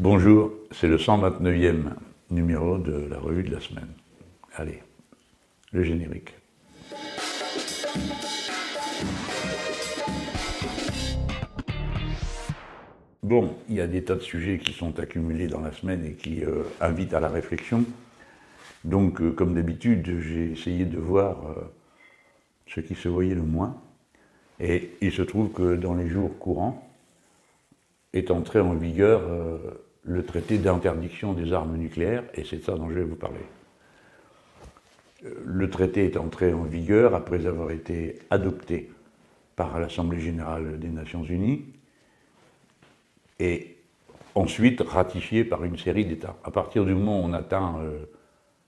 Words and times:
Bonjour, 0.00 0.50
c'est 0.72 0.88
le 0.88 0.96
129e 0.96 1.84
numéro 2.28 2.78
de 2.78 3.06
la 3.08 3.16
revue 3.16 3.44
de 3.44 3.52
la 3.52 3.60
semaine. 3.60 3.86
Allez, 4.56 4.82
le 5.70 5.84
générique. 5.84 6.34
Bon, 13.22 13.54
il 13.68 13.76
y 13.76 13.80
a 13.80 13.86
des 13.86 14.02
tas 14.02 14.16
de 14.16 14.20
sujets 14.20 14.58
qui 14.58 14.72
sont 14.72 14.98
accumulés 14.98 15.46
dans 15.46 15.60
la 15.60 15.70
semaine 15.70 16.04
et 16.04 16.14
qui 16.14 16.44
euh, 16.44 16.64
invitent 16.80 17.14
à 17.14 17.20
la 17.20 17.28
réflexion. 17.28 17.84
Donc, 18.82 19.20
euh, 19.20 19.30
comme 19.30 19.54
d'habitude, 19.54 20.18
j'ai 20.20 20.50
essayé 20.50 20.86
de 20.86 20.98
voir 20.98 21.50
euh, 21.50 21.72
ce 22.66 22.80
qui 22.80 22.96
se 22.96 23.08
voyait 23.08 23.36
le 23.36 23.42
moins. 23.42 23.80
Et 24.58 24.90
il 25.00 25.12
se 25.12 25.22
trouve 25.22 25.52
que 25.52 25.76
dans 25.76 25.94
les 25.94 26.08
jours 26.08 26.36
courants 26.40 26.84
est 28.12 28.32
entré 28.32 28.58
en 28.58 28.74
vigueur 28.74 29.22
le 30.04 30.24
traité 30.24 30.58
d'interdiction 30.58 31.32
des 31.32 31.52
armes 31.52 31.76
nucléaires, 31.76 32.24
et 32.34 32.44
c'est 32.44 32.58
de 32.58 32.62
ça 32.62 32.76
dont 32.76 32.88
je 32.88 32.94
vais 32.94 33.04
vous 33.04 33.16
parler. 33.16 33.40
Le 35.44 35.70
traité 35.70 36.04
est 36.04 36.18
entré 36.18 36.52
en 36.52 36.64
vigueur 36.64 37.14
après 37.14 37.46
avoir 37.46 37.70
été 37.70 38.18
adopté 38.28 38.90
par 39.56 39.78
l'Assemblée 39.78 40.20
générale 40.20 40.78
des 40.78 40.88
Nations 40.88 41.24
unies 41.24 41.64
et 43.40 43.76
ensuite 44.34 44.82
ratifié 44.82 45.44
par 45.44 45.64
une 45.64 45.78
série 45.78 46.04
d'États. 46.04 46.36
À 46.44 46.50
partir 46.50 46.84
du 46.84 46.94
moment 46.94 47.20
où 47.20 47.24
on 47.24 47.32
atteint 47.32 47.80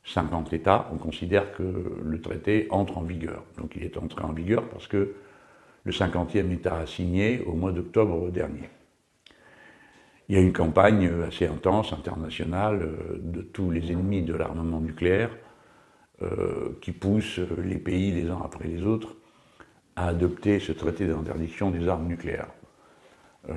50 0.05 0.53
euh, 0.53 0.57
États, 0.57 0.89
on 0.93 0.97
considère 0.97 1.53
que 1.53 1.63
le 2.03 2.21
traité 2.23 2.69
entre 2.71 2.97
en 2.97 3.03
vigueur. 3.03 3.45
Donc 3.59 3.73
il 3.77 3.85
est 3.85 3.99
entré 3.99 4.25
en 4.25 4.33
vigueur 4.33 4.66
parce 4.69 4.87
que 4.87 5.15
le 5.85 5.93
50e 5.93 6.51
État 6.53 6.79
a 6.79 6.87
signé 6.87 7.43
au 7.47 7.53
mois 7.53 7.73
d'octobre 7.73 8.30
dernier 8.30 8.71
il 10.29 10.35
y 10.35 10.39
a 10.39 10.43
une 10.43 10.53
campagne 10.53 11.09
assez 11.27 11.47
intense, 11.47 11.93
internationale, 11.93 12.83
euh, 12.83 13.19
de 13.21 13.43
tous 13.43 13.71
les 13.71 13.93
ennemis 13.93 14.23
de 14.23 14.35
l'armement 14.35 14.80
nucléaire, 14.80 15.30
euh, 16.23 16.79
qui 16.80 16.93
pousse 16.93 17.38
les 17.63 17.79
pays 17.79 18.10
les 18.10 18.30
uns 18.30 18.41
après 18.43 18.66
les 18.66 18.85
autres 18.85 19.16
à 19.95 20.09
adopter 20.09 20.60
ce 20.60 20.73
traité 20.73 21.07
d'interdiction 21.07 21.71
des 21.71 21.87
armes 21.88 22.07
nucléaires. 22.07 22.51
Euh, 23.49 23.54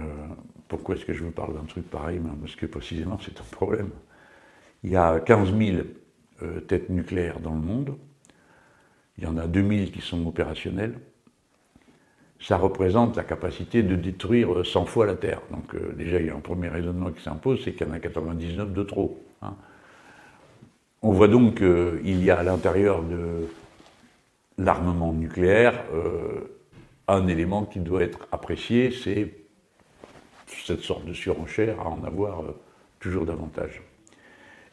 pourquoi 0.67 0.95
est-ce 0.95 1.05
que 1.05 1.13
je 1.13 1.23
vous 1.23 1.31
parle 1.31 1.53
d'un 1.53 1.65
truc 1.65 1.89
pareil 1.89 2.21
Parce 2.39 2.55
que 2.55 2.65
précisément 2.65 3.17
c'est 3.19 3.39
un 3.39 3.45
problème. 3.51 3.89
Il 4.83 4.91
y 4.91 4.95
a 4.95 5.19
15 5.19 5.55
000 5.57 5.83
têtes 6.67 6.89
nucléaires 6.89 7.41
dans 7.41 7.53
le 7.53 7.59
monde, 7.59 7.97
il 9.17 9.25
y 9.25 9.27
en 9.27 9.35
a 9.35 9.47
2000 9.47 9.91
qui 9.91 9.99
sont 9.99 10.25
opérationnelles, 10.25 10.97
ça 12.39 12.57
représente 12.57 13.17
la 13.17 13.23
capacité 13.23 13.83
de 13.83 13.95
détruire 13.95 14.65
100 14.65 14.85
fois 14.85 15.05
la 15.05 15.15
Terre. 15.15 15.41
Donc 15.51 15.75
euh, 15.75 15.93
déjà, 15.97 16.19
il 16.19 16.27
y 16.27 16.29
a 16.29 16.35
un 16.35 16.39
premier 16.39 16.69
raisonnement 16.69 17.11
qui 17.11 17.21
s'impose, 17.21 17.61
c'est 17.63 17.73
qu'il 17.73 17.87
y 17.87 17.89
en 17.89 17.93
a 17.93 17.99
99 17.99 18.73
de 18.73 18.83
trop. 18.83 19.19
Hein. 19.41 19.55
On 21.01 21.11
voit 21.11 21.27
donc 21.27 21.55
qu'il 21.55 22.23
y 22.23 22.31
a 22.31 22.39
à 22.39 22.43
l'intérieur 22.43 23.03
de 23.03 23.47
l'armement 24.57 25.13
nucléaire 25.13 25.83
euh, 25.93 26.59
un 27.07 27.27
élément 27.27 27.65
qui 27.65 27.79
doit 27.79 28.03
être 28.03 28.27
apprécié, 28.31 28.91
c'est 28.91 29.33
cette 30.47 30.81
sorte 30.81 31.05
de 31.05 31.13
surenchère 31.13 31.79
à 31.79 31.89
en 31.89 32.03
avoir 32.03 32.41
euh, 32.41 32.59
toujours 32.99 33.25
davantage. 33.25 33.81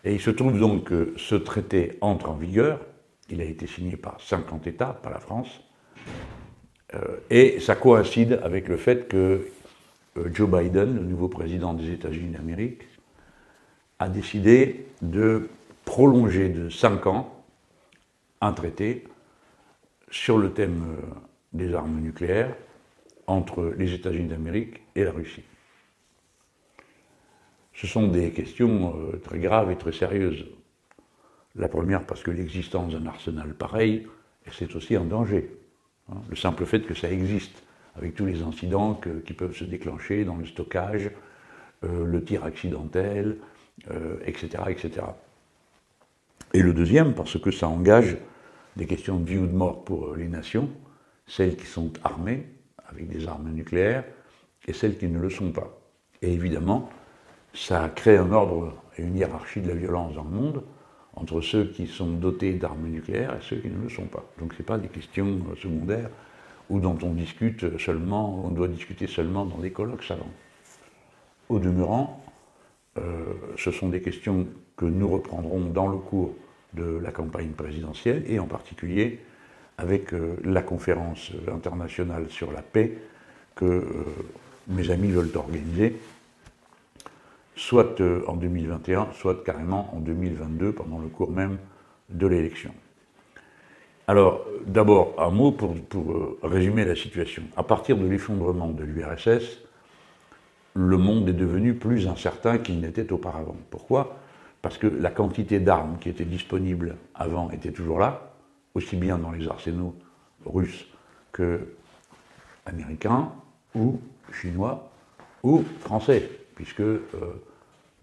Et 0.04 0.14
il 0.14 0.20
se 0.20 0.30
trouve 0.30 0.58
donc 0.58 0.84
que 0.84 1.14
ce 1.16 1.34
traité 1.34 1.98
entre 2.00 2.30
en 2.30 2.34
vigueur, 2.34 2.80
il 3.28 3.40
a 3.40 3.44
été 3.44 3.66
signé 3.66 3.96
par 3.96 4.20
50 4.20 4.66
États, 4.66 4.98
par 5.02 5.12
la 5.12 5.18
France, 5.18 5.60
et 7.30 7.60
ça 7.60 7.74
coïncide 7.74 8.40
avec 8.42 8.68
le 8.68 8.76
fait 8.76 9.08
que 9.08 9.48
euh, 10.16 10.30
Joe 10.32 10.48
Biden, 10.48 10.94
le 10.94 11.02
nouveau 11.02 11.28
président 11.28 11.74
des 11.74 11.90
États-Unis 11.92 12.32
d'Amérique, 12.32 12.82
a 13.98 14.08
décidé 14.08 14.86
de 15.02 15.48
prolonger 15.84 16.48
de 16.48 16.68
5 16.68 17.06
ans 17.06 17.44
un 18.40 18.52
traité 18.52 19.04
sur 20.10 20.38
le 20.38 20.52
thème 20.52 20.84
euh, 20.98 21.06
des 21.52 21.74
armes 21.74 22.00
nucléaires 22.00 22.54
entre 23.26 23.74
les 23.76 23.92
États-Unis 23.92 24.28
d'Amérique 24.28 24.80
et 24.94 25.04
la 25.04 25.12
Russie. 25.12 25.42
Ce 27.74 27.86
sont 27.86 28.06
des 28.08 28.30
questions 28.30 28.94
très 29.22 29.38
graves 29.38 29.70
et 29.70 29.76
très 29.76 29.92
sérieuses. 29.92 30.46
La 31.56 31.68
première 31.68 32.06
parce 32.06 32.22
que 32.22 32.30
l'existence 32.30 32.92
d'un 32.92 33.04
arsenal 33.06 33.52
pareil, 33.52 34.06
c'est 34.50 34.74
aussi 34.76 34.96
un 34.96 35.04
danger. 35.04 35.50
Hein, 36.10 36.16
le 36.28 36.36
simple 36.36 36.64
fait 36.66 36.80
que 36.80 36.94
ça 36.94 37.10
existe, 37.10 37.62
avec 37.96 38.14
tous 38.14 38.26
les 38.26 38.42
incidents 38.42 39.00
qui 39.24 39.32
peuvent 39.32 39.56
se 39.56 39.64
déclencher 39.64 40.24
dans 40.24 40.36
le 40.36 40.46
stockage, 40.46 41.10
euh, 41.84 42.04
le 42.04 42.22
tir 42.22 42.44
accidentel, 42.44 43.38
euh, 43.90 44.18
etc. 44.26 44.62
Et 46.52 46.62
le 46.62 46.72
deuxième, 46.72 47.14
parce 47.14 47.38
que 47.38 47.50
ça 47.50 47.68
engage 47.68 48.16
des 48.76 48.86
questions 48.86 49.18
de 49.18 49.28
vie 49.28 49.38
ou 49.38 49.46
de 49.46 49.54
mort 49.54 49.84
pour 49.84 50.14
les 50.14 50.28
nations, 50.28 50.70
celles 51.26 51.56
qui 51.56 51.66
sont 51.66 51.92
armées 52.04 52.46
avec 52.88 53.08
des 53.08 53.26
armes 53.26 53.50
nucléaires 53.50 54.04
et 54.66 54.72
celles 54.72 54.96
qui 54.96 55.08
ne 55.08 55.18
le 55.18 55.30
sont 55.30 55.52
pas. 55.52 55.78
Et 56.22 56.32
évidemment, 56.32 56.88
ça 57.52 57.90
crée 57.94 58.16
un 58.16 58.32
ordre 58.32 58.74
et 58.96 59.02
une 59.02 59.16
hiérarchie 59.16 59.60
de 59.60 59.68
la 59.68 59.74
violence 59.74 60.14
dans 60.14 60.24
le 60.24 60.30
monde, 60.30 60.62
entre 61.16 61.40
ceux 61.40 61.64
qui 61.64 61.86
sont 61.86 62.10
dotés 62.10 62.52
d'armes 62.52 62.86
nucléaires 62.86 63.34
et 63.34 63.42
ceux 63.42 63.56
qui 63.56 63.68
ne 63.68 63.82
le 63.82 63.88
sont 63.88 64.04
pas. 64.04 64.24
Donc 64.38 64.52
ce 64.52 64.58
n'est 64.58 64.66
pas 64.66 64.78
des 64.78 64.88
questions 64.88 65.40
euh, 65.50 65.56
secondaires 65.56 66.10
ou 66.68 66.78
dont 66.78 66.98
on 67.02 67.14
discute 67.14 67.78
seulement, 67.78 68.44
on 68.44 68.50
doit 68.50 68.68
discuter 68.68 69.06
seulement 69.06 69.46
dans 69.46 69.58
des 69.58 69.70
colloques 69.70 70.04
savants. 70.04 70.30
Au 71.48 71.58
demeurant, 71.58 72.22
euh, 72.98 73.32
ce 73.56 73.70
sont 73.70 73.88
des 73.88 74.02
questions 74.02 74.46
que 74.76 74.84
nous 74.84 75.08
reprendrons 75.08 75.60
dans 75.60 75.86
le 75.86 75.96
cours 75.96 76.34
de 76.74 76.98
la 77.02 77.12
campagne 77.12 77.50
présidentielle 77.50 78.24
et 78.26 78.38
en 78.38 78.46
particulier 78.46 79.20
avec 79.78 80.12
euh, 80.12 80.36
la 80.44 80.62
conférence 80.62 81.32
internationale 81.50 82.26
sur 82.28 82.52
la 82.52 82.62
paix 82.62 82.98
que 83.54 83.86
mes 84.68 84.90
amis 84.90 85.10
veulent 85.10 85.34
organiser 85.34 85.96
soit 87.56 88.00
euh, 88.00 88.22
en 88.28 88.36
2021, 88.36 89.08
soit 89.14 89.42
carrément 89.42 89.90
en 89.94 90.00
2022, 90.00 90.72
pendant 90.72 90.98
le 90.98 91.08
cours 91.08 91.30
même 91.30 91.58
de 92.10 92.26
l'élection. 92.26 92.72
Alors, 94.06 94.44
d'abord, 94.66 95.14
un 95.18 95.30
mot 95.30 95.50
pour, 95.50 95.74
euh, 95.94 96.38
résumer 96.42 96.84
la 96.84 96.94
situation. 96.94 97.42
À 97.56 97.64
partir 97.64 97.96
de 97.96 98.06
l'effondrement 98.06 98.68
de 98.68 98.84
l'URSS, 98.84 99.62
le 100.74 100.96
monde 100.98 101.28
est 101.28 101.32
devenu 101.32 101.74
plus 101.74 102.06
incertain 102.06 102.58
qu'il 102.58 102.80
n'était 102.80 103.10
auparavant. 103.12 103.56
Pourquoi? 103.70 104.18
Parce 104.60 104.78
que 104.78 104.86
la 104.86 105.10
quantité 105.10 105.58
d'armes 105.58 105.96
qui 105.98 106.10
étaient 106.10 106.24
disponibles 106.24 106.96
avant 107.14 107.50
était 107.50 107.72
toujours 107.72 107.98
là, 107.98 108.32
aussi 108.74 108.96
bien 108.96 109.16
dans 109.16 109.32
les 109.32 109.48
arsenaux 109.48 109.94
russes 110.44 110.86
que 111.32 111.60
américains, 112.66 113.32
ou 113.74 114.00
chinois, 114.32 114.90
ou 115.42 115.64
français 115.80 116.28
puisque 116.56 116.80
euh, 116.80 117.04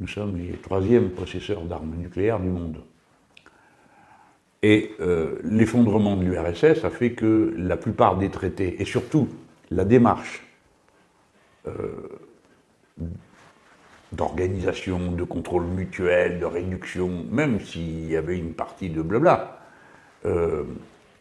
nous 0.04 0.10
sommes 0.10 0.36
les 0.36 0.58
troisièmes 0.58 1.12
possesseurs 1.12 1.62
d'armes 1.62 1.96
nucléaires 1.96 2.42
du 2.42 2.50
monde. 2.50 2.84
Et 4.62 4.92
euh, 5.00 5.40
l'effondrement 5.46 6.18
de 6.18 6.26
l'URSS 6.26 6.84
a 6.84 6.90
fait 6.90 7.14
que 7.14 7.54
la 7.58 7.78
plupart 7.78 8.18
des 8.18 8.30
traités, 8.30 8.82
et 8.82 8.86
surtout 8.86 9.30
la 9.72 9.86
démarche 9.86 10.46
euh, 11.68 12.10
d'organisation, 14.12 15.14
de 15.14 15.24
contrôle 15.24 15.68
mutuel, 15.68 16.42
de 16.42 16.46
réduction, 16.46 17.26
même 17.32 17.62
s'il 17.62 18.12
y 18.12 18.18
avait 18.18 18.38
une 18.38 18.54
partie 18.54 18.90
de 18.90 19.02
blabla, 19.02 19.62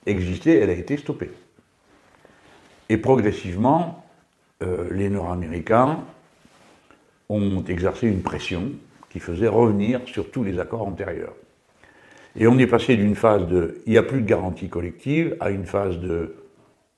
existait, 0.07 0.59
elle 0.59 0.71
a 0.71 0.75
été 0.75 0.97
stoppée. 0.97 1.31
Et 2.89 2.97
progressivement, 2.97 4.05
les 4.61 5.09
Nord-Américains 5.09 6.05
ont 7.41 7.65
exercé 7.65 8.09
une 8.09 8.23
pression 8.23 8.73
qui 9.11 9.21
faisait 9.21 9.49
revenir 9.49 10.01
sur 10.07 10.31
tous 10.31 10.43
les 10.43 10.59
accords 10.59 10.87
antérieurs. 10.87 11.35
Et 12.37 12.47
on 12.47 12.59
est 12.59 12.67
passé 12.67 12.97
d'une 12.97 13.15
phase 13.15 13.47
de 13.47 13.83
il 13.87 13.93
n'y 13.93 13.99
a 13.99 14.03
plus 14.03 14.23
de 14.23 14.27
garantie 14.27 14.69
collective 14.69 15.37
à 15.41 15.51
une 15.51 15.67
phase 15.67 15.99
de 15.99 16.35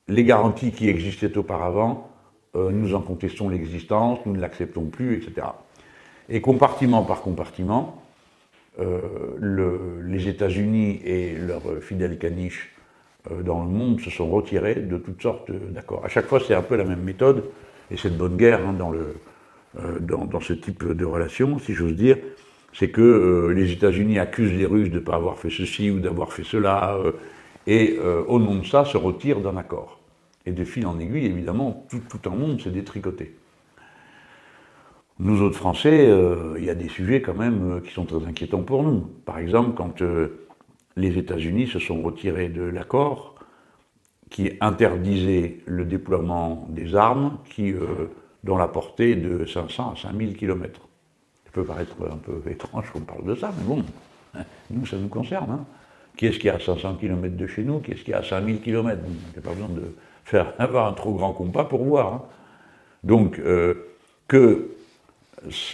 les 0.07 0.23
garanties 0.23 0.71
qui 0.71 0.87
existaient 0.87 1.35
auparavant, 1.37 2.09
euh, 2.55 2.71
nous 2.71 2.93
en 2.93 3.01
contestons 3.01 3.49
l'existence, 3.49 4.19
nous 4.25 4.33
ne 4.33 4.39
l'acceptons 4.39 4.85
plus, 4.85 5.15
etc. 5.17 5.47
Et 6.29 6.41
compartiment 6.41 7.03
par 7.03 7.21
compartiment, 7.21 8.01
euh, 8.79 10.01
les 10.03 10.27
États-Unis 10.27 11.01
et 11.03 11.35
leurs 11.35 11.81
fidèles 11.81 12.17
caniches 12.17 12.75
euh, 13.31 13.41
dans 13.41 13.63
le 13.63 13.69
monde 13.69 13.99
se 13.99 14.09
sont 14.09 14.29
retirés 14.29 14.75
de 14.75 14.97
toutes 14.97 15.21
sortes 15.21 15.51
d'accords. 15.51 16.05
À 16.05 16.09
chaque 16.09 16.27
fois, 16.27 16.39
c'est 16.39 16.53
un 16.53 16.61
peu 16.61 16.75
la 16.75 16.85
même 16.85 17.01
méthode, 17.01 17.45
et 17.89 17.97
c'est 17.97 18.11
de 18.11 18.17
bonne 18.17 18.37
guerre 18.37 18.65
hein, 18.65 18.73
dans 18.73 18.91
le, 18.91 19.15
euh, 19.79 19.99
dans, 19.99 20.39
ce 20.39 20.53
type 20.53 20.85
de 20.85 21.05
relation, 21.05 21.59
si 21.59 21.73
j'ose 21.73 21.95
dire, 21.95 22.17
c'est 22.73 22.89
que 22.89 23.01
euh, 23.01 23.53
les 23.53 23.71
États-Unis 23.71 24.19
accusent 24.19 24.53
les 24.53 24.65
Russes 24.65 24.89
de 24.89 24.95
ne 24.95 24.99
pas 24.99 25.15
avoir 25.15 25.37
fait 25.37 25.49
ceci 25.49 25.89
ou 25.89 25.99
d'avoir 25.99 26.33
fait 26.33 26.43
cela, 26.43 26.95
euh, 26.97 27.11
et 27.67 27.97
au 28.27 28.37
nom 28.37 28.57
de 28.57 28.65
ça 28.65 28.85
se 28.85 28.95
retirent 28.95 29.41
d'un 29.41 29.57
accord. 29.57 29.99
Et 30.45 30.51
de 30.51 30.63
fil 30.63 30.85
en 30.85 30.99
aiguille, 30.99 31.25
évidemment, 31.25 31.87
tout, 31.89 31.99
tout 32.07 32.29
un 32.29 32.35
monde 32.35 32.61
s'est 32.61 32.69
détricoté. 32.69 33.35
Nous 35.17 35.41
autres 35.41 35.57
Français, 35.57 36.13
il 36.59 36.63
y 36.63 36.69
a 36.69 36.75
des 36.75 36.89
sujets 36.89 37.23
quand 37.23 37.33
même 37.33 37.81
qui 37.83 37.91
sont 37.91 38.05
très 38.05 38.23
inquiétants 38.23 38.61
pour 38.61 38.83
nous. 38.83 39.09
Par 39.25 39.39
exemple, 39.39 39.71
quand 39.75 40.03
les 40.95 41.17
États-Unis 41.17 41.65
se 41.65 41.79
sont 41.79 42.03
retirés 42.03 42.49
de 42.49 42.61
l'accord 42.61 43.35
qui 44.29 44.51
interdisait 44.59 45.59
le 45.65 45.85
déploiement 45.85 46.67
des 46.69 46.95
armes 46.95 47.37
qui, 47.49 47.71
euh, 47.71 48.09
dont 48.45 48.57
la 48.57 48.67
portée 48.67 49.11
est 49.11 49.15
de 49.15 49.45
500 49.45 49.93
à 49.93 49.95
5000 49.95 50.37
km. 50.37 50.79
Ça 51.45 51.51
peut 51.51 51.63
paraître 51.63 51.95
un 52.09 52.17
peu 52.17 52.41
étrange 52.49 52.89
qu'on 52.91 53.01
parle 53.01 53.25
de 53.25 53.35
ça, 53.35 53.51
mais 53.57 53.63
bon, 53.63 53.83
hein, 54.35 54.43
nous, 54.69 54.85
ça 54.85 54.97
nous 54.97 55.07
concerne. 55.07 55.49
Hein. 55.51 55.65
Qui 56.15 56.27
est-ce 56.27 56.39
qui 56.39 56.47
est 56.47 56.51
à 56.51 56.59
500 56.59 56.95
km 56.95 57.35
de 57.35 57.47
chez 57.47 57.63
nous? 57.63 57.79
Qui 57.79 57.91
est-ce 57.91 58.03
qui 58.03 58.11
est 58.11 58.15
à 58.15 58.23
5000 58.23 58.61
km 58.61 59.01
Il 59.03 59.11
n'y 59.33 59.39
a 59.39 59.41
pas 59.41 59.53
besoin 59.53 59.69
de 59.69 59.95
faire 60.23 60.53
avoir 60.59 60.87
un 60.87 60.93
trop 60.93 61.13
grand 61.13 61.33
compas 61.33 61.65
pour 61.65 61.83
voir. 61.83 62.13
Hein. 62.13 62.21
Donc, 63.03 63.39
euh, 63.39 63.73
que 64.27 64.69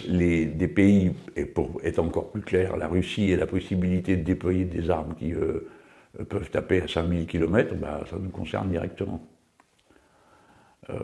les, 0.08 0.46
des 0.46 0.68
pays, 0.68 1.12
et 1.36 1.44
pour 1.44 1.78
être 1.84 1.98
encore 1.98 2.30
plus 2.30 2.42
clair, 2.42 2.76
la 2.78 2.88
Russie 2.88 3.30
ait 3.30 3.36
la 3.36 3.46
possibilité 3.46 4.16
de 4.16 4.22
déployer 4.22 4.64
des 4.64 4.90
armes 4.90 5.14
qui 5.18 5.34
euh, 5.34 5.68
peuvent 6.28 6.50
taper 6.50 6.82
à 6.82 6.88
5000 6.88 7.26
km, 7.26 7.74
bah, 7.74 8.00
ça 8.08 8.16
nous 8.18 8.30
concerne 8.30 8.70
directement. 8.70 9.20
Euh, 10.90 10.96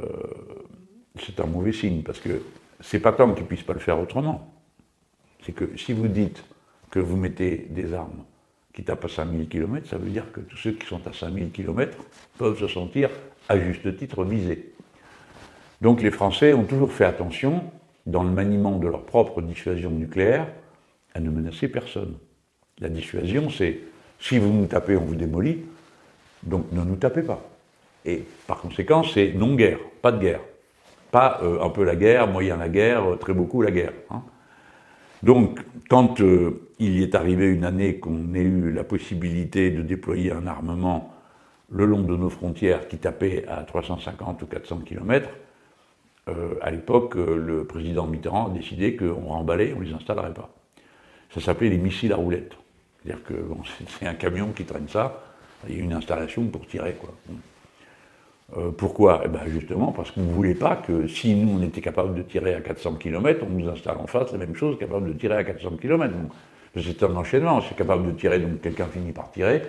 c'est 1.24 1.40
un 1.40 1.46
mauvais 1.46 1.72
signe, 1.72 2.02
parce 2.02 2.20
que 2.20 2.42
c'est 2.80 3.00
pas 3.00 3.12
tant 3.12 3.32
qu'ils 3.32 3.44
ne 3.44 3.48
puissent 3.48 3.62
pas 3.62 3.72
le 3.72 3.80
faire 3.80 3.98
autrement. 4.00 4.54
C'est 5.44 5.52
que 5.52 5.76
si 5.76 5.92
vous 5.92 6.08
dites 6.08 6.44
que 6.90 6.98
vous 6.98 7.16
mettez 7.16 7.66
des 7.70 7.94
armes 7.94 8.24
qui 8.72 8.84
tapent 8.84 9.04
à 9.04 9.08
5000 9.08 9.48
km, 9.48 9.88
ça 9.88 9.98
veut 9.98 10.10
dire 10.10 10.30
que 10.32 10.40
tous 10.40 10.56
ceux 10.56 10.72
qui 10.72 10.86
sont 10.86 11.06
à 11.06 11.12
5000 11.12 11.50
km 11.50 11.96
peuvent 12.38 12.58
se 12.58 12.68
sentir 12.68 13.10
à 13.48 13.58
juste 13.58 13.96
titre 13.96 14.24
visés. 14.24 14.72
Donc 15.80 16.02
les 16.02 16.10
Français 16.10 16.52
ont 16.54 16.64
toujours 16.64 16.92
fait 16.92 17.04
attention 17.04 17.64
dans 18.06 18.22
le 18.22 18.30
maniement 18.30 18.78
de 18.78 18.88
leur 18.88 19.04
propre 19.04 19.42
dissuasion 19.42 19.90
nucléaire, 19.90 20.48
à 21.14 21.20
ne 21.20 21.30
menacer 21.30 21.68
personne. 21.68 22.16
La 22.78 22.88
dissuasion, 22.88 23.50
c'est 23.50 23.80
si 24.20 24.38
vous 24.38 24.52
nous 24.52 24.66
tapez, 24.66 24.96
on 24.96 25.04
vous 25.04 25.14
démolit, 25.14 25.58
donc 26.42 26.70
ne 26.72 26.82
nous 26.82 26.96
tapez 26.96 27.22
pas. 27.22 27.40
Et 28.04 28.24
par 28.46 28.60
conséquent, 28.60 29.02
c'est 29.02 29.32
non-guerre, 29.32 29.78
pas 30.00 30.12
de 30.12 30.20
guerre. 30.20 30.40
Pas 31.10 31.40
euh, 31.42 31.62
un 31.62 31.70
peu 31.70 31.84
la 31.84 31.96
guerre, 31.96 32.26
moyen 32.26 32.56
la 32.56 32.68
guerre, 32.68 33.12
euh, 33.12 33.16
très 33.16 33.32
beaucoup 33.32 33.62
la 33.62 33.70
guerre. 33.70 33.92
Hein. 34.10 34.22
Donc, 35.22 35.60
quand 35.88 36.20
euh, 36.20 36.68
il 36.78 36.98
y 36.98 37.02
est 37.02 37.14
arrivé 37.14 37.46
une 37.46 37.64
année 37.64 37.98
qu'on 37.98 38.34
ait 38.34 38.42
eu 38.42 38.70
la 38.72 38.84
possibilité 38.84 39.70
de 39.70 39.82
déployer 39.82 40.32
un 40.32 40.46
armement 40.46 41.14
le 41.70 41.84
long 41.84 42.02
de 42.02 42.16
nos 42.16 42.30
frontières 42.30 42.88
qui 42.88 42.98
tapait 42.98 43.44
à 43.48 43.62
350 43.62 44.42
ou 44.42 44.46
400 44.46 44.80
km, 44.86 45.28
à 46.60 46.70
l'époque, 46.70 47.14
le 47.14 47.64
président 47.64 48.06
Mitterrand 48.06 48.48
a 48.48 48.50
décidé 48.50 48.96
qu'on 48.96 49.28
remballait, 49.28 49.72
on 49.74 49.80
ne 49.80 49.86
les 49.86 49.94
installerait 49.94 50.34
pas. 50.34 50.50
Ça 51.30 51.40
s'appelait 51.40 51.70
les 51.70 51.78
missiles 51.78 52.12
à 52.12 52.16
roulettes. 52.16 52.52
C'est-à-dire 53.02 53.24
que 53.24 53.34
c'est 53.98 54.06
un 54.06 54.14
camion 54.14 54.52
qui 54.52 54.64
traîne 54.64 54.88
ça, 54.88 55.22
il 55.68 55.76
y 55.76 55.80
a 55.80 55.82
une 55.82 55.92
installation 55.92 56.46
pour 56.46 56.66
tirer. 56.66 56.96
Euh, 58.56 58.70
pourquoi? 58.70 59.22
Eh 59.24 59.28
ben 59.28 59.40
Justement 59.46 59.92
parce 59.92 60.10
qu'on 60.10 60.22
ne 60.22 60.32
voulait 60.32 60.54
pas 60.54 60.76
que 60.76 61.06
si 61.06 61.34
nous 61.34 61.58
on 61.58 61.62
était 61.62 61.80
capable 61.80 62.14
de 62.14 62.22
tirer 62.22 62.54
à 62.54 62.60
400 62.60 62.94
km, 62.94 63.44
on 63.46 63.50
nous 63.50 63.68
installe 63.68 63.98
en 63.98 64.06
face 64.06 64.32
la 64.32 64.38
même 64.38 64.54
chose, 64.54 64.78
capable 64.78 65.08
de 65.08 65.12
tirer 65.12 65.36
à 65.36 65.44
400 65.44 65.72
km. 65.80 66.14
c'est 66.74 67.02
un 67.02 67.14
enchaînement, 67.16 67.60
c'est 67.60 67.76
capable 67.76 68.06
de 68.06 68.12
tirer, 68.12 68.38
donc 68.38 68.60
quelqu'un 68.60 68.86
finit 68.86 69.12
par 69.12 69.30
tirer, 69.30 69.62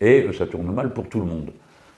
et 0.00 0.26
ça 0.32 0.46
tourne 0.46 0.72
mal 0.72 0.92
pour 0.92 1.08
tout 1.08 1.20
le 1.20 1.26
monde. 1.26 1.50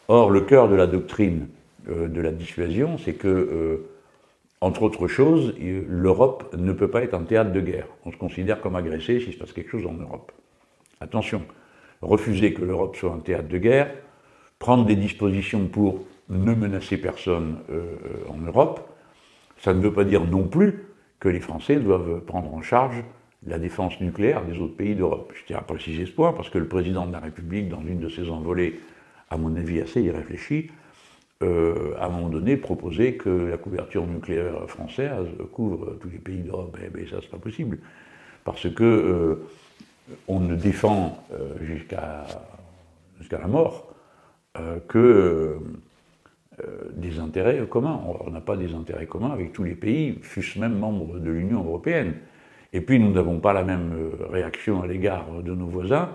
Or, 0.09 0.31
le 0.31 0.41
cœur 0.41 0.69
de 0.69 0.75
la 0.75 0.87
doctrine 0.87 1.49
de 1.89 2.21
la 2.21 2.33
dissuasion, 2.33 2.99
c'est 2.99 3.15
que 3.15 3.87
entre 4.61 4.83
autres 4.83 5.07
choses, 5.07 5.55
l'Europe 5.61 6.55
ne 6.57 6.73
peut 6.73 6.89
pas 6.89 7.03
être 7.03 7.15
un 7.15 7.23
théâtre 7.23 7.53
de 7.53 7.61
guerre. 7.61 7.87
On 8.05 8.13
se 8.13 8.17
considère 8.17 8.61
comme 8.61 8.75
agressé 8.75 9.21
s'il 9.21 9.35
se 9.35 9.39
passe 9.39 9.53
quelque 9.53 9.71
chose 9.71 9.87
en 9.87 9.93
Europe. 9.93 10.33
Attention, 11.01 11.43
refuser 12.01 12.55
que 12.55 12.65
l'Europe 12.65 12.97
soit 12.97 13.13
un 13.13 13.19
théâtre 13.19 13.49
de 13.49 13.59
guerre, 13.59 13.91
prendre 14.59 14.87
des 14.87 14.97
dispositions 14.97 15.67
pour 15.67 16.01
ne 16.29 16.55
menacer 16.55 16.97
personne 16.97 17.59
euh, 17.71 17.97
euh, 18.05 18.31
en 18.31 18.39
Europe, 18.39 18.81
ça 19.59 19.73
ne 19.73 19.81
veut 19.81 19.93
pas 19.93 20.05
dire 20.05 20.25
non 20.25 20.45
plus 20.45 20.87
que 21.21 21.29
les 21.29 21.41
Français 21.41 21.77
doivent 21.77 22.21
prendre 22.21 22.53
en 22.53 22.63
charge 22.63 23.03
la 23.47 23.59
défense 23.59 24.01
nucléaire 24.01 24.45
des 24.45 24.59
autres 24.59 24.77
pays 24.77 24.95
d'Europe. 24.95 25.33
Je 25.35 25.45
tiens 25.47 25.59
à 25.59 25.63
préciser 25.63 26.05
ce 26.07 26.13
point 26.13 26.33
parce 26.33 26.51
que 26.51 26.59
le 26.59 26.67
président 26.67 27.07
de 27.07 27.13
la 27.13 27.21
République, 27.21 27.69
dans 27.69 27.81
une 27.81 28.01
de 28.01 28.09
ses 28.09 28.29
envolées, 28.29 28.81
à 29.31 29.37
mon 29.37 29.55
avis 29.57 29.81
assez 29.81 30.03
irréfléchie, 30.03 30.71
euh, 31.43 31.95
à 31.99 32.07
un 32.07 32.09
moment 32.09 32.29
donné, 32.29 32.57
proposer 32.57 33.17
que 33.17 33.31
la 33.31 33.59
couverture 33.59 34.07
nucléaire 34.07 34.69
française 34.69 35.27
couvre 35.53 35.97
tous 36.01 36.09
les 36.09 36.19
pays 36.19 36.41
d'Europe. 36.41 36.77
Eh 36.85 36.89
bien, 36.89 37.07
ça, 37.09 37.19
c'est 37.21 37.31
pas 37.31 37.39
possible. 37.39 37.79
Parce 38.45 38.73
que 38.73 39.39
on 40.29 40.39
ne 40.41 40.55
défend 40.55 41.19
jusqu'à 41.61 42.27
la 43.33 43.49
mort 43.49 43.93
que 44.89 45.59
des 46.95 47.19
intérêts 47.19 47.67
communs. 47.69 48.01
On 48.25 48.31
n'a 48.31 48.41
pas 48.41 48.57
des 48.57 48.75
intérêts 48.75 49.07
communs 49.07 49.31
avec 49.31 49.53
tous 49.53 49.65
les 49.65 49.75
pays, 49.75 50.19
fût-ce 50.23 50.59
même 50.59 50.79
membres 50.79 51.19
de 51.19 51.31
l'Union 51.31 51.65
européenne. 51.65 52.15
Et 52.73 52.81
puis, 52.81 52.99
nous 52.99 53.13
n'avons 53.13 53.41
pas 53.41 53.53
la 53.53 53.63
même 53.63 53.93
réaction 54.31 54.83
à 54.83 54.87
l'égard 54.87 55.27
de 55.43 55.55
nos 55.55 55.67
voisins 55.67 56.11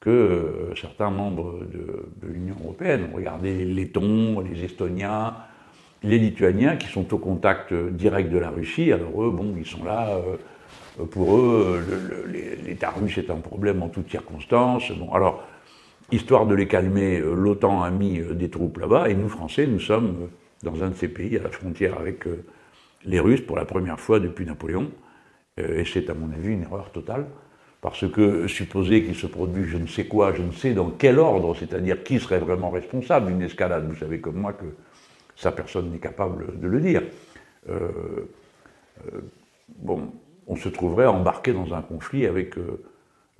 que 0.00 0.10
euh, 0.10 0.74
certains 0.76 1.10
membres 1.10 1.60
de, 1.70 2.26
l'Union 2.26 2.56
européenne. 2.64 3.10
Regardez 3.14 3.64
les 3.64 3.66
Lettons, 3.66 4.40
les 4.40 4.64
Estoniens, 4.64 5.34
les 6.02 6.18
Lituaniens 6.18 6.76
qui 6.76 6.88
sont 6.88 7.12
au 7.12 7.18
contact 7.18 7.74
direct 7.74 8.30
de 8.30 8.38
la 8.38 8.50
Russie. 8.50 8.92
Alors 8.92 9.22
eux, 9.22 9.30
bon, 9.30 9.54
ils 9.58 9.66
sont 9.66 9.84
là. 9.84 10.08
Euh, 10.08 10.36
pour 11.10 11.36
eux, 11.36 11.82
l'État 12.66 12.90
russe 12.90 13.18
est 13.18 13.30
un 13.30 13.36
problème 13.36 13.82
en 13.82 13.88
toutes 13.88 14.10
circonstances. 14.10 14.90
Bon, 14.92 15.12
alors, 15.12 15.44
histoire 16.12 16.46
de 16.46 16.54
les 16.54 16.66
calmer, 16.66 17.18
euh, 17.20 17.34
l'OTAN 17.34 17.82
a 17.82 17.90
mis 17.90 18.18
des 18.18 18.50
troupes 18.50 18.78
là-bas, 18.78 19.08
et 19.08 19.14
nous, 19.14 19.28
Français, 19.28 19.66
nous 19.66 19.80
sommes 19.80 20.28
dans 20.62 20.82
un 20.82 20.90
de 20.90 20.94
ces 20.94 21.08
pays, 21.08 21.36
à 21.38 21.42
la 21.42 21.50
frontière 21.50 21.98
avec 21.98 22.24
les 23.04 23.20
Russes, 23.20 23.40
pour 23.40 23.56
la 23.56 23.64
première 23.64 23.98
fois 23.98 24.20
depuis 24.20 24.44
Napoléon. 24.44 24.90
Et 25.56 25.84
c'est, 25.86 26.10
à 26.10 26.14
mon 26.14 26.30
avis, 26.32 26.52
une 26.52 26.62
erreur 26.62 26.92
totale. 26.92 27.26
Parce 27.80 28.06
que 28.10 28.46
supposer 28.46 29.04
qu'il 29.04 29.14
se 29.14 29.26
produit 29.26 29.64
je 29.64 29.78
ne 29.78 29.86
sais 29.86 30.06
quoi, 30.06 30.34
je 30.34 30.42
ne 30.42 30.52
sais 30.52 30.74
dans 30.74 30.90
quel 30.90 31.18
ordre, 31.18 31.56
c'est-à-dire 31.56 32.02
qui 32.02 32.20
serait 32.20 32.38
vraiment 32.38 32.70
responsable 32.70 33.28
d'une 33.28 33.42
escalade, 33.42 33.88
vous 33.88 33.96
savez 33.96 34.20
comme 34.20 34.36
moi 34.36 34.52
que 34.52 34.66
ça 35.34 35.50
personne 35.50 35.90
n'est 35.90 35.98
capable 35.98 36.60
de 36.60 36.68
le 36.68 36.80
dire. 36.80 37.02
Euh, 37.68 38.28
euh, 39.06 39.20
bon, 39.78 40.12
on 40.46 40.56
se 40.56 40.68
trouverait 40.68 41.06
embarqué 41.06 41.54
dans 41.54 41.72
un 41.72 41.80
conflit 41.80 42.26
avec 42.26 42.58
euh, 42.58 42.82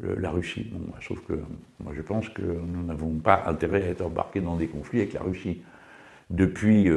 la 0.02 0.30
Russie. 0.30 0.66
Bon, 0.73 0.80
sauf 1.00 1.21
que 1.26 1.35
moi 1.83 1.92
je 1.95 2.02
pense 2.02 2.28
que 2.28 2.42
nous 2.42 2.83
n'avons 2.85 3.14
pas 3.19 3.45
intérêt 3.47 3.83
à 3.85 3.88
être 3.88 4.02
embarqués 4.02 4.40
dans 4.40 4.57
des 4.57 4.66
conflits 4.66 5.00
avec 5.00 5.12
la 5.12 5.23
Russie. 5.23 5.62
Depuis 6.30 6.88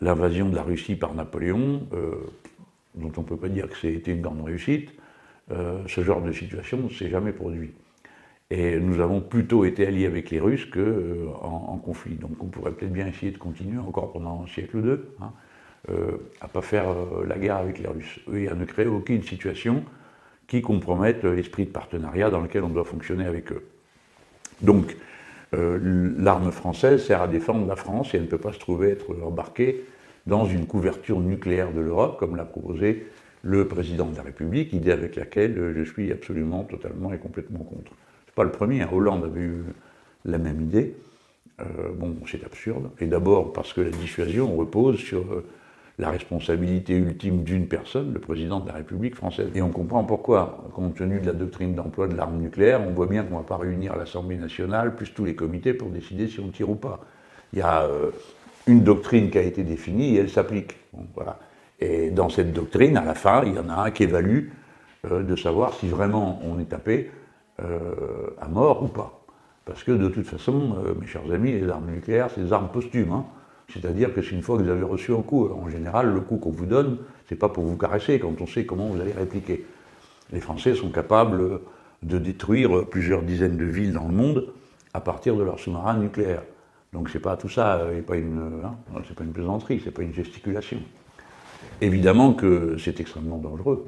l'invasion 0.00 0.48
de 0.48 0.56
la 0.56 0.62
Russie 0.62 0.96
par 0.96 1.14
Napoléon, 1.14 1.82
dont 2.98 3.12
on 3.16 3.20
ne 3.20 3.26
peut 3.26 3.36
pas 3.36 3.48
dire 3.48 3.68
que 3.68 3.76
c'était 3.76 4.12
une 4.12 4.22
grande 4.22 4.44
réussite, 4.44 4.90
euh, 5.50 5.82
ce 5.86 6.02
genre 6.02 6.20
de 6.20 6.32
situation 6.32 6.78
ne 6.78 6.88
s'est 6.88 7.08
jamais 7.08 7.32
produit. 7.32 7.72
Et 8.50 8.78
nous 8.78 9.00
avons 9.00 9.20
plutôt 9.20 9.64
été 9.64 9.86
alliés 9.86 10.06
avec 10.06 10.30
les 10.30 10.40
Russes 10.40 10.66
qu'en 10.66 10.80
euh, 10.80 11.26
en, 11.42 11.78
conflit. 11.78 12.14
Donc 12.14 12.42
on 12.42 12.46
pourrait 12.46 12.72
peut-être 12.72 12.92
bien 12.92 13.06
essayer 13.06 13.30
de 13.30 13.38
continuer 13.38 13.78
encore 13.78 14.12
pendant 14.12 14.42
un 14.42 14.46
siècle 14.46 14.78
ou 14.78 14.82
deux, 14.82 15.14
hein, 15.20 15.32
euh, 15.90 16.18
à 16.40 16.46
ne 16.46 16.50
pas 16.50 16.62
faire 16.62 16.86
la 17.26 17.38
guerre 17.38 17.56
avec 17.56 17.78
les 17.78 17.88
Russes, 17.88 18.20
et 18.32 18.48
à 18.48 18.54
ne 18.54 18.64
créer 18.64 18.86
aucune 18.86 19.22
situation 19.22 19.84
qui 20.48 20.60
compromette 20.62 21.22
l'esprit 21.24 21.66
de 21.66 21.70
partenariat 21.70 22.30
dans 22.30 22.40
lequel 22.40 22.64
on 22.64 22.68
doit 22.68 22.84
fonctionner 22.84 23.24
avec 23.24 23.52
eux. 23.52 23.64
Donc, 24.60 24.96
l'arme 25.52 26.50
française 26.50 27.04
sert 27.04 27.22
à 27.22 27.28
défendre 27.28 27.66
la 27.66 27.76
France 27.76 28.12
et 28.12 28.16
elle 28.16 28.24
ne 28.24 28.28
peut 28.28 28.38
pas 28.38 28.52
se 28.52 28.58
trouver 28.58 28.90
être 28.90 29.14
embarquée 29.22 29.84
dans 30.26 30.44
une 30.44 30.66
couverture 30.66 31.20
nucléaire 31.20 31.72
de 31.72 31.80
l'Europe, 31.80 32.18
comme 32.18 32.36
l'a 32.36 32.44
proposé 32.44 33.06
le 33.42 33.66
président 33.68 34.06
de 34.06 34.16
la 34.16 34.22
République, 34.22 34.72
idée 34.72 34.90
avec 34.90 35.16
laquelle 35.16 35.74
je 35.76 35.82
suis 35.82 36.12
absolument, 36.12 36.64
totalement 36.64 37.12
et 37.12 37.18
complètement 37.18 37.60
contre. 37.60 37.92
C'est 38.26 38.34
pas 38.34 38.44
le 38.44 38.50
premier, 38.50 38.82
hein. 38.82 38.90
Hollande 38.92 39.24
avait 39.24 39.40
eu 39.40 39.64
la 40.24 40.38
même 40.38 40.60
idée. 40.60 40.94
Euh, 41.60 41.64
bon, 41.96 42.16
c'est 42.26 42.44
absurde. 42.44 42.90
Et 43.00 43.06
d'abord 43.06 43.52
parce 43.52 43.72
que 43.72 43.80
la 43.80 43.90
dissuasion 43.90 44.54
repose 44.56 44.98
sur 44.98 45.20
euh, 45.32 45.44
la 45.98 46.10
responsabilité 46.10 46.94
ultime 46.94 47.42
d'une 47.42 47.66
personne, 47.66 48.12
le 48.12 48.20
président 48.20 48.60
de 48.60 48.68
la 48.68 48.74
République 48.74 49.16
française. 49.16 49.48
Et 49.54 49.62
on 49.62 49.70
comprend 49.70 50.04
pourquoi, 50.04 50.64
compte 50.72 50.94
tenu 50.94 51.20
de 51.20 51.26
la 51.26 51.32
doctrine 51.32 51.74
d'emploi 51.74 52.06
de 52.06 52.16
l'arme 52.16 52.38
nucléaire, 52.38 52.80
on 52.86 52.92
voit 52.92 53.06
bien 53.06 53.24
qu'on 53.24 53.34
ne 53.34 53.40
va 53.40 53.46
pas 53.46 53.56
réunir 53.56 53.96
l'Assemblée 53.96 54.36
nationale 54.36 54.94
plus 54.94 55.12
tous 55.12 55.24
les 55.24 55.34
comités 55.34 55.74
pour 55.74 55.88
décider 55.88 56.28
si 56.28 56.38
on 56.38 56.48
tire 56.48 56.70
ou 56.70 56.76
pas. 56.76 57.00
Il 57.52 57.58
y 57.58 57.62
a 57.62 57.82
euh, 57.82 58.10
une 58.68 58.84
doctrine 58.84 59.30
qui 59.30 59.38
a 59.38 59.42
été 59.42 59.64
définie 59.64 60.16
et 60.16 60.20
elle 60.20 60.30
s'applique. 60.30 60.76
voilà. 61.14 61.38
Et 61.80 62.10
dans 62.10 62.28
cette 62.28 62.52
doctrine, 62.52 62.96
à 62.96 63.04
la 63.04 63.14
fin, 63.14 63.42
il 63.44 63.54
y 63.54 63.58
en 63.58 63.68
a 63.68 63.74
un 63.74 63.90
qui 63.90 64.04
évalue 64.04 64.50
euh, 65.10 65.24
de 65.24 65.34
savoir 65.34 65.74
si 65.74 65.88
vraiment 65.88 66.40
on 66.44 66.60
est 66.60 66.66
tapé 66.70 67.10
euh, 67.60 68.30
à 68.40 68.46
mort 68.46 68.84
ou 68.84 68.88
pas. 68.88 69.20
Parce 69.64 69.82
que 69.82 69.92
de 69.92 70.08
toute 70.08 70.26
façon, 70.26 70.76
mes 70.98 71.06
chers 71.06 71.30
amis, 71.30 71.52
les 71.52 71.68
armes 71.68 71.90
nucléaires, 71.90 72.30
c'est 72.34 72.42
des 72.42 72.52
armes 72.54 72.70
posthumes. 72.72 73.12
Hein. 73.12 73.26
C'est-à-dire 73.72 74.14
que 74.14 74.22
c'est 74.22 74.30
une 74.30 74.42
fois 74.42 74.56
que 74.56 74.62
vous 74.62 74.70
avez 74.70 74.82
reçu 74.82 75.12
un 75.12 75.22
coup. 75.22 75.48
En 75.48 75.68
général, 75.68 76.12
le 76.12 76.20
coup 76.20 76.36
qu'on 76.36 76.50
vous 76.50 76.66
donne, 76.66 76.98
c'est 77.28 77.36
pas 77.36 77.48
pour 77.48 77.64
vous 77.64 77.76
caresser 77.76 78.18
quand 78.18 78.40
on 78.40 78.46
sait 78.46 78.64
comment 78.64 78.86
vous 78.86 79.00
allez 79.00 79.12
répliquer. 79.12 79.66
Les 80.32 80.40
Français 80.40 80.74
sont 80.74 80.90
capables 80.90 81.60
de 82.02 82.18
détruire 82.18 82.86
plusieurs 82.86 83.22
dizaines 83.22 83.56
de 83.56 83.64
villes 83.64 83.92
dans 83.92 84.06
le 84.06 84.14
monde 84.14 84.52
à 84.94 85.00
partir 85.00 85.36
de 85.36 85.42
leurs 85.42 85.58
sous-marins 85.58 85.98
nucléaires. 85.98 86.42
Donc 86.92 87.10
c'est 87.10 87.20
pas 87.20 87.36
tout 87.36 87.48
ça, 87.48 87.86
c'est 87.94 88.02
pas 88.02 88.16
une, 88.16 88.62
hein, 88.64 88.74
pas 89.14 89.24
une 89.24 89.32
plaisanterie, 89.32 89.80
c'est 89.84 89.90
pas 89.90 90.02
une 90.02 90.14
gesticulation. 90.14 90.78
Évidemment 91.80 92.32
que 92.32 92.76
c'est 92.78 93.00
extrêmement 93.00 93.38
dangereux. 93.38 93.86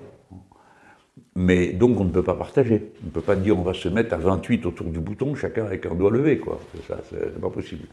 Mais 1.34 1.72
donc 1.72 1.98
on 1.98 2.04
ne 2.04 2.10
peut 2.10 2.22
pas 2.22 2.34
partager. 2.34 2.92
On 3.02 3.06
ne 3.06 3.10
peut 3.10 3.20
pas 3.20 3.36
dire 3.36 3.58
on 3.58 3.62
va 3.62 3.72
se 3.72 3.88
mettre 3.88 4.12
à 4.14 4.18
28 4.18 4.66
autour 4.66 4.88
du 4.88 5.00
bouton, 5.00 5.34
chacun 5.34 5.64
avec 5.64 5.86
un 5.86 5.94
doigt 5.94 6.10
levé, 6.10 6.38
quoi. 6.38 6.60
Ça, 6.86 6.98
c'est 7.08 7.40
pas 7.40 7.50
possible. 7.50 7.86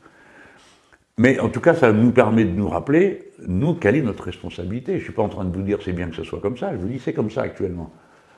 Mais 1.20 1.40
en 1.40 1.50
tout 1.50 1.62
cas, 1.62 1.74
ça 1.74 1.92
nous 1.92 2.12
permet 2.12 2.46
de 2.46 2.52
nous 2.52 2.70
rappeler, 2.70 3.32
nous, 3.48 3.74
quelle 3.74 3.96
est 3.96 4.04
notre 4.04 4.24
responsabilité. 4.24 4.94
Je 4.94 4.98
ne 4.98 5.04
suis 5.04 5.14
pas 5.14 5.24
en 5.24 5.30
train 5.30 5.46
de 5.46 5.56
vous 5.56 5.64
dire 5.64 5.80
c'est 5.84 5.94
bien 5.94 6.10
que 6.10 6.16
ce 6.16 6.24
soit 6.24 6.40
comme 6.40 6.58
ça, 6.58 6.72
je 6.74 6.78
vous 6.78 6.88
dis 6.88 7.00
c'est 7.00 7.14
comme 7.14 7.32
ça 7.32 7.42
actuellement. 7.42 7.92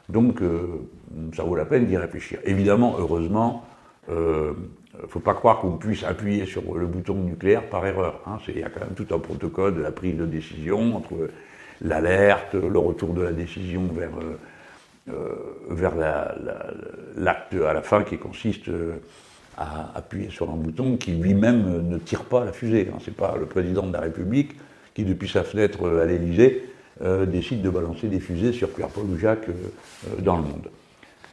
Donc 0.07 0.41
euh, 0.41 0.88
ça 1.36 1.43
vaut 1.43 1.55
la 1.55 1.65
peine 1.65 1.86
d'y 1.86 1.98
réfléchir. 1.98 2.39
Évidemment, 2.45 2.95
heureusement, 2.98 3.65
il 4.07 4.13
euh, 4.13 4.53
ne 5.01 5.07
faut 5.07 5.19
pas 5.19 5.33
croire 5.33 5.59
qu'on 5.59 5.74
puisse 5.74 6.05
appuyer 6.05 6.45
sur 6.45 6.74
le 6.74 6.88
bouton 6.88 7.15
nucléaire 7.15 7.63
par 7.69 7.86
erreur. 7.86 8.21
Hein. 8.25 8.38
Il 8.48 8.59
y 8.59 8.63
a 8.63 8.69
quand 8.69 8.79
même 8.79 8.95
tout 8.95 9.13
un 9.13 9.19
protocole 9.19 9.75
de 9.75 9.81
la 9.81 9.91
prise 9.91 10.15
de 10.15 10.25
décision 10.25 10.95
entre 10.95 11.29
l'alerte, 11.81 12.53
le 12.53 12.79
retour 12.79 13.13
de 13.13 13.21
la 13.21 13.33
décision 13.33 13.89
vers, 13.93 14.12
euh, 15.09 15.36
vers 15.69 15.95
l'acte 17.17 17.55
à 17.55 17.74
la 17.74 17.81
fin 17.81 18.03
qui 18.03 18.17
consiste 18.17 18.69
à 19.59 19.91
appuyer 19.95 20.29
sur 20.29 20.49
un 20.49 20.55
bouton 20.55 20.95
qui 20.95 21.11
lui-même 21.11 21.87
ne 21.87 21.97
tire 21.97 22.23
pas 22.23 22.45
la 22.45 22.53
fusée. 22.53 22.87
Hein. 22.91 22.97
Ce 23.01 23.09
n'est 23.09 23.15
pas 23.15 23.35
le 23.37 23.45
président 23.45 23.85
de 23.85 23.93
la 23.93 23.99
République 23.99 24.51
qui, 24.93 25.03
depuis 25.03 25.27
sa 25.27 25.43
fenêtre 25.43 25.87
à 26.01 26.05
l'Élysée, 26.05 26.63
euh, 27.01 27.25
décide 27.25 27.61
de 27.61 27.69
balancer 27.69 28.07
des 28.07 28.19
fusées 28.19 28.53
sur 28.53 28.69
Pierre-Paul 28.69 29.05
ou 29.05 29.17
Jacques 29.17 29.49
euh, 29.49 30.21
dans 30.21 30.37
le 30.37 30.43
monde. 30.43 30.69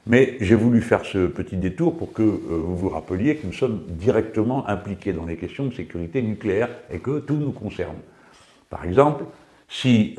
Mais 0.08 0.36
j'ai 0.40 0.54
voulu 0.54 0.80
faire 0.80 1.04
ce 1.04 1.26
petit 1.26 1.56
détour 1.56 1.96
pour 1.96 2.12
que 2.12 2.22
euh, 2.22 2.36
vous 2.48 2.76
vous 2.76 2.88
rappeliez 2.88 3.36
que 3.36 3.46
nous 3.46 3.52
sommes 3.52 3.82
directement 3.88 4.68
impliqués 4.68 5.12
dans 5.12 5.24
les 5.24 5.36
questions 5.36 5.66
de 5.66 5.74
sécurité 5.74 6.20
nucléaire 6.22 6.68
et 6.92 6.98
que 6.98 7.20
tout 7.20 7.34
nous 7.34 7.52
concerne. 7.52 7.96
Par 8.70 8.84
exemple, 8.84 9.24
si 9.68 10.16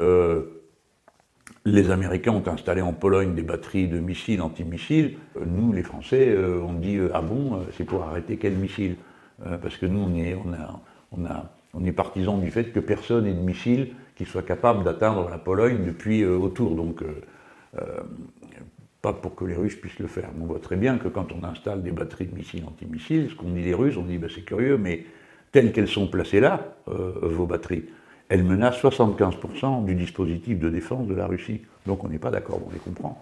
les 1.71 1.91
Américains 1.91 2.31
ont 2.31 2.47
installé 2.47 2.81
en 2.81 2.93
Pologne 2.93 3.36
des 3.36 3.41
batteries 3.41 3.88
de 3.88 4.00
missiles 4.00 4.41
antimissiles. 4.41 5.17
Euh, 5.36 5.41
nous, 5.45 5.74
les 5.74 5.83
Français, 5.83 6.29
euh, 6.29 6.62
on 6.62 6.74
dit 6.74 6.95
euh, 6.95 7.09
ah 7.13 7.21
bon, 7.21 7.62
c'est 7.77 7.83
pour 7.83 8.03
arrêter 8.03 8.38
quel 8.38 8.53
missile? 8.53 8.95
Parce 9.62 9.77
que 9.77 9.86
nous, 9.86 10.00
on 11.12 11.86
est, 11.86 11.91
partisans 11.91 12.41
du 12.41 12.50
fait 12.50 12.71
que 12.71 12.79
personne 12.79 13.25
n'ait 13.25 13.36
de 13.36 13.39
missile 13.39 13.89
qui 14.15 14.25
soit 14.25 14.41
capable 14.41 14.83
d'atteindre 14.83 15.29
la 15.29 15.38
Pologne 15.38 15.86
depuis 15.86 16.25
autour. 16.25 16.74
Donc, 16.75 17.03
pas 19.03 19.13
pour 19.13 19.36
que 19.36 19.45
les 19.45 19.53
Russes 19.53 19.75
puissent 19.75 20.00
le 20.00 20.07
faire. 20.07 20.29
On 20.41 20.47
voit 20.47 20.59
très 20.59 20.75
bien 20.75 20.97
que 20.97 21.07
quand 21.07 21.27
on 21.33 21.43
installe 21.43 21.83
des 21.83 21.91
batteries 21.91 22.25
de 22.25 22.36
missiles 22.36 22.63
antimissiles, 22.65 23.29
ce 23.29 23.36
qu'on 23.36 23.51
dit 23.51 23.62
les 23.62 23.75
Russes, 23.75 23.95
on 23.95 24.05
dit 24.05 24.17
bah, 24.17 24.25
c'est 24.33 24.41
curieux, 24.41 24.79
mais 24.79 25.05
telles 25.51 25.71
qu'elles 25.71 25.88
sont 25.88 26.07
placées 26.07 26.39
là, 26.39 26.75
vos 26.88 27.45
batteries, 27.45 27.86
elle 28.29 28.43
menace 28.43 28.81
75% 28.81 29.86
du 29.86 29.96
dispositif 29.96 30.60
de 30.60 30.69
défense 30.69 31.07
de 31.07 31.15
la 31.15 31.27
Russie. 31.27 31.62
Donc 31.86 32.03
on 32.03 32.10
n'est 32.10 32.19
pas 32.19 32.31
d'accord, 32.31 32.60
on 32.67 32.72
les 32.72 32.79
comprend. 32.79 33.22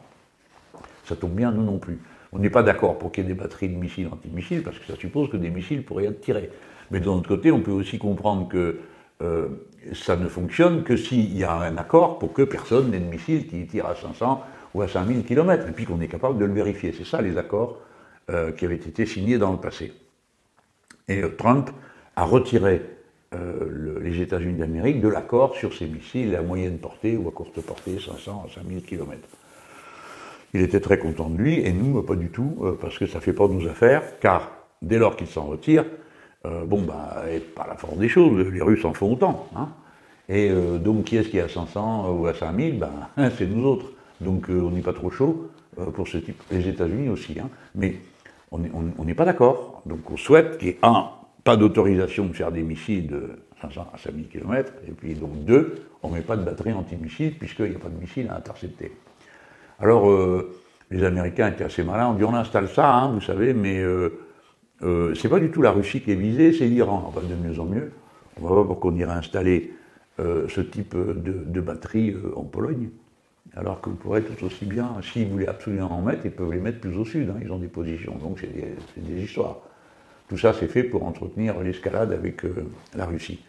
Ça 1.06 1.16
tombe 1.16 1.34
bien, 1.34 1.52
nous 1.52 1.64
non 1.64 1.78
plus. 1.78 2.00
On 2.32 2.40
n'est 2.40 2.50
pas 2.50 2.64
d'accord 2.64 2.98
pour 2.98 3.12
qu'il 3.12 3.24
y 3.24 3.28
ait 3.28 3.34
des 3.34 3.40
batteries 3.40 3.70
de 3.70 3.76
missiles 3.76 4.10
antimissiles, 4.12 4.64
parce 4.64 4.80
que 4.80 4.86
ça 4.86 4.96
suppose 4.96 5.30
que 5.30 5.38
des 5.38 5.50
missiles 5.50 5.84
pourraient 5.84 6.06
être 6.06 6.22
tirés. 6.22 6.50
Mais 6.92 7.00
d'un 7.00 7.12
autre 7.12 7.28
côté, 7.28 7.52
on 7.52 7.62
peut 7.62 7.72
aussi 7.72 7.98
comprendre 7.98 8.48
que 8.48 8.80
euh, 9.22 9.48
ça 9.94 10.16
ne 10.16 10.28
fonctionne 10.28 10.84
que 10.84 10.98
s'il 10.98 11.38
y 11.38 11.44
a 11.44 11.54
un 11.54 11.78
accord 11.78 12.20
pour 12.20 12.34
que 12.34 12.42
personne 12.42 12.92
n'ait 12.92 13.00
de 13.00 13.06
missiles 13.06 13.48
qui 13.48 13.66
tire 13.68 13.86
à 13.86 13.96
500 13.96 14.44
ou 14.74 14.82
à 14.82 14.88
5000 14.88 15.24
km, 15.24 15.68
et 15.68 15.72
puis 15.72 15.86
qu'on 15.86 16.02
est 16.02 16.08
capable 16.08 16.38
de 16.38 16.46
le 16.46 16.54
vérifier. 16.54 16.94
C'est 16.98 17.06
ça 17.06 17.22
les 17.22 17.38
accords 17.38 17.80
euh, 18.30 18.52
qui 18.52 18.66
avaient 18.66 18.76
été 18.76 19.06
signés 19.06 19.38
dans 19.38 19.52
le 19.52 19.60
passé. 19.60 19.94
Et 21.08 21.22
euh, 21.22 21.30
Trump 21.38 21.70
a 22.16 22.26
retiré 22.26 22.82
euh, 23.36 24.00
les 24.02 24.22
États-Unis 24.22 24.58
d'Amérique 24.58 25.02
de 25.02 25.08
l'accord 25.08 25.56
sur 25.56 25.74
ces 25.74 25.88
missiles 25.88 26.36
à 26.36 26.42
moyenne 26.42 26.78
portée 26.78 27.18
ou 27.18 27.28
à 27.28 27.32
courte 27.32 27.60
portée, 27.62 27.98
500 28.00 28.46
à 28.48 28.54
5000 28.54 28.84
km. 28.84 29.20
Il 30.54 30.62
était 30.62 30.80
très 30.80 30.98
content 30.98 31.30
de 31.30 31.38
lui, 31.38 31.60
et 31.60 31.74
nous, 31.74 32.02
pas 32.04 32.16
du 32.16 32.30
tout, 32.30 32.58
euh, 32.62 32.78
parce 32.80 32.98
que 32.98 33.06
ça 33.06 33.20
fait 33.20 33.34
pas 33.34 33.48
de 33.48 33.54
nos 33.54 33.68
affaires, 33.68 34.20
car 34.20 34.52
dès 34.82 34.98
lors 34.98 35.16
qu'il 35.16 35.28
s'en 35.28 35.44
retire, 35.46 35.86
euh, 36.46 36.66
bon, 36.66 36.84
bah, 36.84 37.24
par 37.56 37.68
la 37.68 37.76
force 37.76 37.98
des 37.98 38.10
choses, 38.10 38.48
les 38.48 38.62
Russes 38.62 38.86
en 38.86 38.94
font 38.94 39.14
autant. 39.14 39.48
Hein. 39.56 39.70
et 40.30 40.50
donc, 40.80 41.06
qui 41.06 41.18
est-ce 41.18 41.30
qui 41.30 41.38
est 41.38 41.42
à 41.42 41.50
500 41.50 42.12
ou 42.12 42.28
à 42.28 42.34
5000 42.34 42.80
ben, 43.18 43.30
C'est 43.38 43.48
nous 43.48 43.66
autres. 43.66 43.88
Donc, 44.22 44.48
on 44.50 44.72
n'est 44.72 44.82
pas 44.82 44.94
trop 44.94 45.10
chaud 45.10 45.50
pour 45.94 46.08
ce 46.08 46.18
type. 46.18 46.42
Les 46.52 46.68
États-Unis 46.68 47.10
aussi. 47.10 47.38
Hein. 47.40 47.50
Mais 47.74 47.96
on 48.52 48.60
n'est 49.04 49.14
pas 49.14 49.26
d'accord. 49.26 49.82
Donc, 49.86 50.10
on 50.10 50.18
souhaite 50.18 50.58
qu'il 50.58 50.68
y 50.70 50.72
ait 50.72 50.80
un 50.84 51.10
pas 51.46 51.56
d'autorisation 51.56 52.26
de 52.26 52.34
faire 52.34 52.52
des 52.52 52.64
missiles 52.64 53.08
de 53.08 53.30
500 53.62 53.88
à 53.94 53.98
5000 53.98 54.28
km, 54.28 54.74
et 54.88 54.92
puis 54.92 55.14
donc 55.14 55.46
deux, 55.46 55.76
on 56.02 56.10
ne 56.10 56.16
met 56.16 56.22
pas 56.22 56.36
de 56.36 56.44
batterie 56.44 56.74
anti-missile 56.74 57.38
puisqu'il 57.38 57.70
n'y 57.70 57.76
a 57.76 57.80
pas 57.80 57.88
de 57.88 58.00
missile 58.00 58.28
à 58.30 58.36
intercepter. 58.36 58.92
Alors, 59.80 60.10
euh, 60.10 60.56
les 60.90 61.04
Américains 61.04 61.50
étaient 61.52 61.64
assez 61.64 61.84
malins, 61.84 62.10
on 62.10 62.14
dit 62.16 62.24
on 62.24 62.34
installe 62.34 62.68
ça, 62.68 62.92
hein, 62.92 63.12
vous 63.12 63.22
savez, 63.22 63.54
mais 63.54 63.80
euh, 63.80 64.10
euh, 64.82 65.14
c'est 65.14 65.30
pas 65.30 65.40
du 65.40 65.52
tout 65.52 65.62
la 65.62 65.72
Russie 65.72 66.02
qui 66.02 66.12
est 66.12 66.16
visée, 66.16 66.52
c'est 66.52 66.66
l'Iran. 66.66 67.06
Enfin, 67.08 67.22
de 67.22 67.36
mieux 67.36 67.60
en 67.60 67.66
mieux. 67.66 67.92
On 68.38 68.48
va 68.48 68.54
voir 68.56 68.66
pourquoi 68.66 68.92
on 68.92 68.96
irait 68.96 69.14
installer 69.14 69.72
ce 70.18 70.62
type 70.62 70.96
de, 70.96 71.62
batterie 71.62 72.16
en 72.36 72.44
Pologne. 72.44 72.90
Alors 73.56 73.82
que 73.82 73.90
vous 73.90 73.98
pourrez 73.98 74.22
tout 74.22 74.46
aussi 74.46 74.66
bien, 74.66 74.94
s'ils 75.02 75.28
voulaient 75.28 75.48
absolument 75.48 75.92
en 75.92 76.02
mettre, 76.02 76.22
ils 76.26 76.32
peuvent 76.32 76.52
les 76.52 76.60
mettre 76.60 76.80
plus 76.80 76.98
au 76.98 77.06
sud, 77.06 77.30
hein, 77.30 77.40
ils 77.42 77.52
ont 77.52 77.60
des 77.60 77.68
positions, 77.68 78.16
donc 78.16 78.40
c'est 78.40 79.04
des 79.04 79.24
histoires. 79.24 79.58
Tout 80.28 80.38
ça, 80.38 80.54
c'est 80.54 80.68
fait 80.68 80.84
pour 80.84 81.06
entretenir 81.06 81.60
l'escalade 81.60 82.12
avec 82.12 82.46
euh, 82.46 82.66
la 82.96 83.06
Russie. 83.06 83.40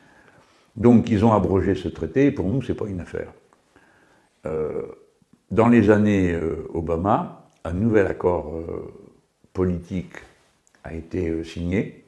Donc, 0.77 1.09
ils 1.09 1.25
ont 1.25 1.33
abrogé 1.33 1.75
ce 1.75 1.89
traité, 1.89 2.27
et 2.27 2.31
pour 2.31 2.49
nous, 2.49 2.61
ce 2.61 2.73
n'est 2.73 2.79
pas 2.79 2.87
une 2.87 3.01
affaire. 3.01 3.33
Euh, 4.45 4.83
dans 5.51 5.69
les 5.69 5.91
années 5.91 6.33
euh, 6.33 6.69
Obama, 6.75 7.49
un 7.65 7.73
nouvel 7.73 8.07
accord 8.07 8.53
politique 9.53 10.15
a 10.85 10.95
été 10.95 11.43
signé 11.43 12.05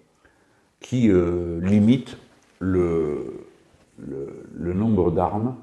qui 0.78 1.10
limite 1.60 2.16
le, 2.60 3.44
le, 3.98 4.72
nombre 4.72 5.10
d'armes 5.10 5.56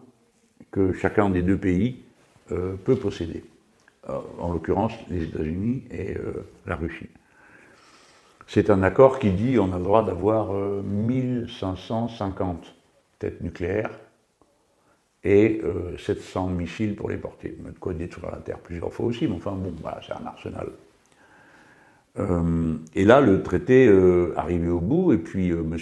que 0.69 0.91
chacun 0.91 1.29
des 1.29 1.43
deux 1.43 1.57
pays 1.57 2.03
peut 2.49 2.97
posséder. 3.01 3.45
en 4.37 4.51
l'occurrence, 4.51 4.91
les 5.09 5.23
États-Unis 5.23 5.85
et 5.91 6.15
la 6.65 6.75
Russie. 6.75 7.07
C'est 8.47 8.69
un 8.69 8.83
accord 8.83 9.17
qui 9.19 9.31
dit 9.31 9.57
on 9.59 9.73
a 9.73 9.77
le 9.77 9.83
droit 9.83 10.05
d'avoir 10.05 10.53
1550 10.53 12.63
euh, 12.63 12.67
têtes 13.19 13.41
nucléaires 13.41 13.91
et 15.23 15.61
700 15.97 16.47
euh, 16.47 16.51
missiles 16.53 16.95
pour 16.95 17.09
les 17.09 17.17
porter. 17.17 17.49
De 17.49 17.79
quoi 17.79 17.93
détruire 17.93 18.31
la 18.31 18.37
Terre 18.37 18.59
plusieurs 18.59 18.93
fois 18.93 19.07
aussi, 19.07 19.27
mais 19.27 19.35
enfin 19.35 19.53
bon, 19.53 19.73
voilà, 19.81 19.99
c'est 20.05 20.13
un 20.13 20.25
arsenal. 20.25 20.69
Euh, 22.17 22.75
et 22.93 23.03
là, 23.03 23.19
le 23.19 23.41
traité 23.41 23.89
arrivait 24.37 24.69
au 24.69 24.79
bout, 24.79 25.11
et 25.11 25.17
puis 25.17 25.49
M. 25.49 25.75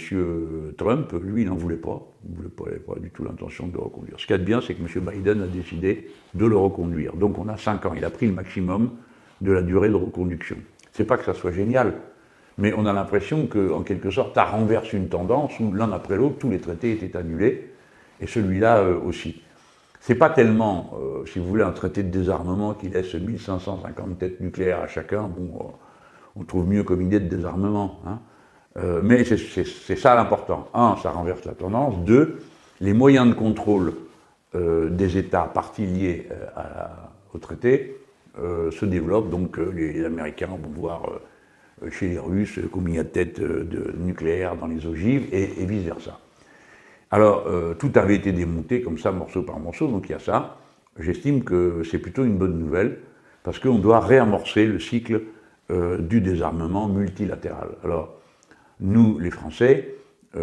Trump, 0.76 1.12
lui, 1.22 1.42
il 1.42 1.48
n'en 1.48 1.56
voulait 1.56 1.76
pas. 1.76 2.02
Il 2.24 2.32
ne 2.32 2.36
voulait 2.36 2.78
pas, 2.78 2.94
du 2.98 3.10
tout 3.10 3.24
l'intention 3.24 3.66
de 3.66 3.74
le 3.74 3.80
reconduire. 3.80 4.18
Ce 4.18 4.26
qu'il 4.26 4.32
y 4.32 4.34
a 4.34 4.38
de 4.38 4.44
bien, 4.44 4.62
c'est 4.62 4.74
que 4.74 4.80
M. 4.80 4.88
Biden 5.04 5.42
a 5.42 5.46
décidé 5.46 6.08
de 6.32 6.46
le 6.46 6.56
reconduire. 6.56 7.14
Donc 7.14 7.38
on 7.38 7.46
a 7.48 7.58
5 7.58 7.84
ans. 7.84 7.92
Il 7.94 8.06
a 8.06 8.10
pris 8.10 8.26
le 8.26 8.32
maximum 8.32 8.92
de 9.42 9.52
la 9.52 9.60
durée 9.60 9.90
de 9.90 9.94
reconduction. 9.94 10.56
C'est 10.92 11.04
pas 11.04 11.18
que 11.18 11.24
ça 11.24 11.34
soit 11.34 11.52
génial, 11.52 12.00
mais 12.58 12.72
on 12.76 12.86
a 12.86 12.92
l'impression 12.92 13.46
qu'en 13.46 13.82
quelque 13.82 14.10
sorte, 14.10 14.34
ça 14.34 14.44
renverse 14.44 14.92
une 14.92 15.08
tendance 15.08 15.58
où 15.60 15.72
l'un 15.72 15.92
après 15.92 16.16
l'autre, 16.16 16.36
tous 16.38 16.50
les 16.50 16.60
traités 16.60 16.92
étaient 16.92 17.16
annulés, 17.16 17.70
et 18.20 18.26
celui-là 18.26 18.78
euh, 18.78 18.98
aussi. 19.00 19.42
C'est 20.00 20.14
pas 20.14 20.30
tellement, 20.30 20.92
euh, 21.00 21.24
si 21.26 21.38
vous 21.38 21.46
voulez, 21.46 21.64
un 21.64 21.72
traité 21.72 22.02
de 22.02 22.10
désarmement 22.10 22.74
qui 22.74 22.88
laisse 22.88 23.14
1550 23.14 24.18
têtes 24.18 24.40
nucléaires 24.40 24.80
à 24.80 24.86
chacun, 24.86 25.22
bon, 25.22 25.58
euh, 25.58 25.62
on 26.36 26.44
trouve 26.44 26.68
mieux 26.68 26.82
comme 26.82 27.02
idée 27.02 27.20
de 27.20 27.28
désarmement. 27.28 28.00
Hein. 28.06 28.18
mais 29.04 29.24
c'est 29.24 29.96
ça 29.96 30.16
l'important. 30.16 30.68
Un, 30.74 30.96
ça 31.00 31.10
renverse 31.10 31.44
la 31.44 31.52
tendance. 31.52 31.96
Deux, 32.04 32.40
les 32.80 32.92
moyens 32.92 33.28
de 33.28 33.34
contrôle 33.34 33.94
des 34.52 35.16
États 35.16 35.44
partis 35.44 35.86
liés 35.86 36.28
au 37.32 37.38
traité 37.38 37.96
se 38.36 38.84
développent, 38.84 39.30
donc 39.30 39.58
les 39.58 40.04
Américains 40.04 40.48
vont 40.48 40.58
voir 40.74 41.04
euh, 41.08 41.18
chez 41.90 42.08
les 42.08 42.18
Russes, 42.18 42.60
combien 42.70 42.94
il 42.94 42.96
y 42.96 43.00
a 43.00 43.22
euh, 43.40 43.64
de 43.64 43.94
nucléaires 43.98 44.56
dans 44.56 44.66
les 44.66 44.86
ogives, 44.86 45.28
et, 45.32 45.64
vice-versa. 45.64 46.18
Alors, 47.10 47.44
euh, 47.46 47.74
tout 47.74 47.92
avait 47.94 48.16
été 48.16 48.32
démonté 48.32 48.82
comme 48.82 48.98
ça, 48.98 49.12
morceau 49.12 49.42
par 49.42 49.58
morceau, 49.58 49.88
donc 49.88 50.08
il 50.08 50.12
y 50.12 50.14
a 50.14 50.18
ça. 50.18 50.58
J'estime 50.98 51.44
que 51.44 51.82
c'est 51.84 51.98
plutôt 51.98 52.24
une 52.24 52.36
bonne 52.36 52.58
nouvelle, 52.58 52.98
parce 53.42 53.58
qu'on 53.58 53.78
doit 53.78 54.00
réamorcer 54.00 54.66
le 54.66 54.78
cycle 54.78 55.22
du 55.98 56.20
désarmement 56.20 56.88
multilatéral. 56.88 57.70
Alors, 57.82 58.20
nous, 58.80 59.18
les 59.18 59.30
Français, 59.30 59.94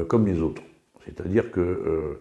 comme 0.07 0.25
les 0.25 0.41
autres, 0.41 0.63
C'est-à-dire 1.05 1.51
que 1.51 2.19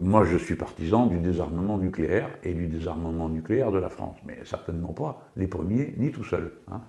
moi, 0.00 0.24
je 0.24 0.36
suis 0.36 0.54
partisan 0.54 1.06
du 1.06 1.18
désarmement 1.18 1.78
nucléaire 1.78 2.30
et 2.42 2.52
du 2.52 2.66
désarmement 2.66 3.28
nucléaire 3.28 3.70
de 3.70 3.78
la 3.78 3.88
France, 3.88 4.16
mais 4.26 4.38
certainement 4.44 4.92
pas 4.92 5.28
les 5.36 5.46
premiers, 5.46 5.94
ni 5.98 6.10
tout 6.10 6.24
seul. 6.24 6.52
Hein. 6.70 6.80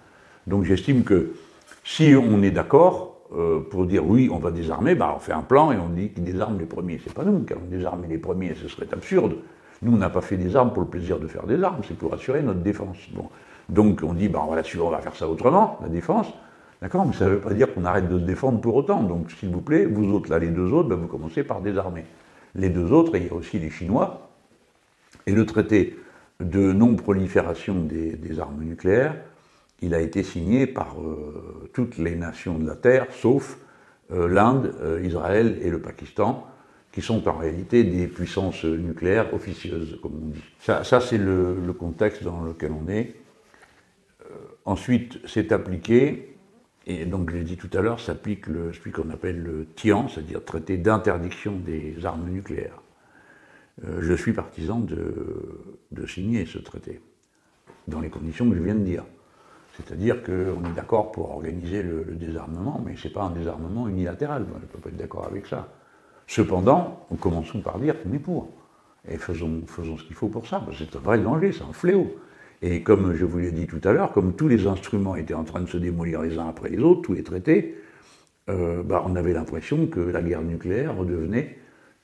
Donc 0.48 0.64
j'estime 0.64 1.04
que 1.04 1.34
si 1.84 2.16
on 2.16 2.42
est 2.42 2.52
d'accord 2.52 3.14
pour 3.70 3.86
dire 3.86 4.06
oui, 4.06 4.30
on 4.32 4.40
va 4.40 4.52
désarmer, 4.52 4.96
bah, 4.96 5.14
on 5.16 5.20
fait 5.20 5.34
un 5.34 5.42
plan 5.42 5.72
et 5.72 5.78
on 5.78 5.90
dit 5.90 6.10
qu'ils 6.10 6.24
désarment 6.24 6.58
les 6.58 6.66
premiers. 6.66 7.00
C'est 7.04 7.14
pas 7.14 7.24
nous 7.24 7.40
qui 7.42 7.54
allons 7.54 7.66
désarmer 7.70 8.08
les 8.08 8.18
premiers, 8.18 8.56
ce 8.56 8.68
serait 8.68 8.88
absurde. 8.92 9.36
Nous, 9.82 9.94
on 9.94 9.98
n'a 9.98 10.10
pas 10.10 10.22
fait 10.22 10.38
des 10.38 10.56
armes 10.56 10.74
pour 10.74 10.82
le 10.82 10.88
plaisir 10.88 11.20
de 11.20 11.28
faire 11.28 11.46
des 11.46 11.62
armes, 11.64 11.82
c'est 11.88 11.98
pour 11.98 12.14
assurer 12.14 12.42
notre 12.42 12.62
défense. 12.62 12.98
Donc 13.70 14.02
on 14.04 14.14
dit, 14.14 14.30
bah, 14.30 14.44
voilà, 14.46 14.64
on 14.82 14.90
va 14.90 15.00
faire 15.00 15.16
ça 15.16 15.28
autrement, 15.28 15.78
la 15.82 15.90
défense. 15.90 16.28
D'accord 16.82 17.06
Mais 17.06 17.14
ça 17.14 17.26
ne 17.26 17.32
veut 17.32 17.40
pas 17.40 17.54
dire 17.54 17.74
qu'on 17.74 17.86
arrête 17.86 18.08
de 18.08 18.20
se 18.20 18.24
défendre 18.24 18.62
pour 18.62 18.76
autant. 18.76 19.04
Donc 19.04 19.32
s'il 19.32 19.50
vous 19.50 19.62
plaît, 19.62 19.86
vous 19.86 20.14
autres, 20.14 20.30
là, 20.30 20.40
les 20.40 20.48
deux 20.48 20.72
autres, 20.74 20.90
bah, 20.90 20.96
vous 20.96 21.08
commencez 21.08 21.44
par 21.44 21.62
désarmer. 21.62 22.06
Les 22.56 22.70
deux 22.70 22.92
autres, 22.92 23.16
et 23.16 23.20
il 23.20 23.28
y 23.28 23.30
a 23.30 23.34
aussi 23.34 23.60
les 23.60 23.70
Chinois, 23.70 24.30
et 25.26 25.32
le 25.32 25.46
traité 25.46 25.98
de 26.40 26.72
non-prolifération 26.72 27.76
des, 27.76 28.40
armes 28.40 28.64
nucléaires, 28.64 29.16
il 29.82 29.94
a 29.94 30.02
été 30.02 30.24
signé 30.24 30.66
par 30.68 31.00
euh, 31.00 31.70
toutes 31.74 31.98
les 31.98 32.16
nations 32.16 32.58
de 32.58 32.66
la 32.66 32.76
Terre, 32.76 33.08
sauf 33.12 33.58
euh, 34.12 34.28
l'Inde, 34.28 34.74
euh, 34.82 35.04
Israël 35.04 35.60
et 35.62 35.70
le 35.70 35.80
Pakistan, 35.80 36.48
qui 36.92 37.02
sont 37.02 37.28
en 37.28 37.38
réalité 37.38 37.84
des 37.84 38.08
puissances 38.08 38.64
nucléaires 38.64 39.32
officieuses, 39.34 40.00
comme 40.02 40.14
on 40.16 40.28
dit. 40.30 40.44
Ça, 40.60 40.84
c'est 41.00 41.20
le, 41.20 41.72
contexte 41.78 42.24
dans 42.24 42.42
lequel 42.42 42.72
on 42.72 42.90
est. 42.90 43.14
Ensuite, 44.66 45.20
c'est 45.28 45.52
appliqué, 45.52 46.36
et 46.88 47.06
donc 47.06 47.30
je 47.30 47.36
l'ai 47.36 47.44
dit 47.44 47.56
tout 47.56 47.70
à 47.74 47.82
l'heure, 47.82 48.00
s'applique 48.00 48.46
ce 48.46 48.90
qu'on 48.90 49.12
appelle 49.12 49.44
le 49.44 49.68
TIAN, 49.76 50.08
c'est-à-dire 50.08 50.44
traité 50.44 50.78
d'interdiction 50.78 51.54
des 51.54 52.04
armes 52.04 52.28
nucléaires. 52.30 52.82
Je 54.00 54.14
suis 54.14 54.34
partisan 54.34 54.80
de, 54.80 56.06
signer 56.08 56.48
ce 56.48 56.58
traité, 56.58 57.00
dans 57.88 58.00
les 58.00 58.10
conditions 58.10 58.50
que 58.50 58.56
je 58.56 58.64
viens 58.64 58.76
de 58.76 58.84
dire. 58.84 59.04
C'est-à-dire 59.78 60.24
qu'on 60.24 60.32
est 60.66 60.76
d'accord 60.76 61.12
pour 61.12 61.32
organiser 61.32 61.84
le, 61.84 62.04
désarmement, 62.16 62.82
mais 62.84 62.96
ce 62.96 63.08
n'est 63.08 63.14
pas 63.14 63.24
un 63.24 63.30
désarmement 63.30 63.88
unilatéral. 63.88 64.46
je 64.48 64.62
ne 64.62 64.68
peux 64.68 64.80
pas 64.80 64.90
être 64.90 64.98
d'accord 64.98 65.26
avec 65.26 65.46
ça. 65.46 65.68
Cependant, 66.26 67.06
commençons 67.20 67.62
par 67.62 67.80
dire 67.80 68.02
qu'on 68.02 68.12
est 68.14 68.20
pour. 68.20 68.50
Et 69.08 69.18
faisons, 69.18 69.62
faisons 69.68 69.98
ce 69.98 70.04
qu'il 70.04 70.16
faut 70.16 70.28
pour 70.28 70.48
ça, 70.48 70.66
c'est 70.78 70.96
un 70.96 71.00
vrai 71.00 71.20
danger, 71.20 71.52
c'est 71.52 71.64
un 71.64 71.74
fléau. 71.74 72.16
Et 72.62 72.82
comme 72.82 73.14
je 73.14 73.24
vous 73.24 73.38
l'ai 73.38 73.52
dit 73.52 73.68
tout 73.68 73.80
à 73.84 73.94
l'heure, 73.94 74.12
comme 74.12 74.34
tous 74.36 74.48
les 74.48 74.66
instruments 74.66 75.16
étaient 75.16 75.36
en 75.36 75.44
train 75.44 75.62
de 75.62 75.68
se 75.68 75.78
démolir 75.78 76.22
les 76.22 76.38
uns 76.40 76.50
après 76.50 76.70
les 76.70 76.80
autres, 76.80 77.04
tous 77.04 77.14
les 77.14 77.24
traités, 77.24 77.78
euh, 78.50 78.82
bah, 78.84 79.04
on 79.06 79.16
avait 79.16 79.34
l'impression 79.34 79.88
que 79.88 80.00
la 80.00 80.22
guerre 80.22 80.42
nucléaire 80.42 80.98
redevenait 80.98 81.58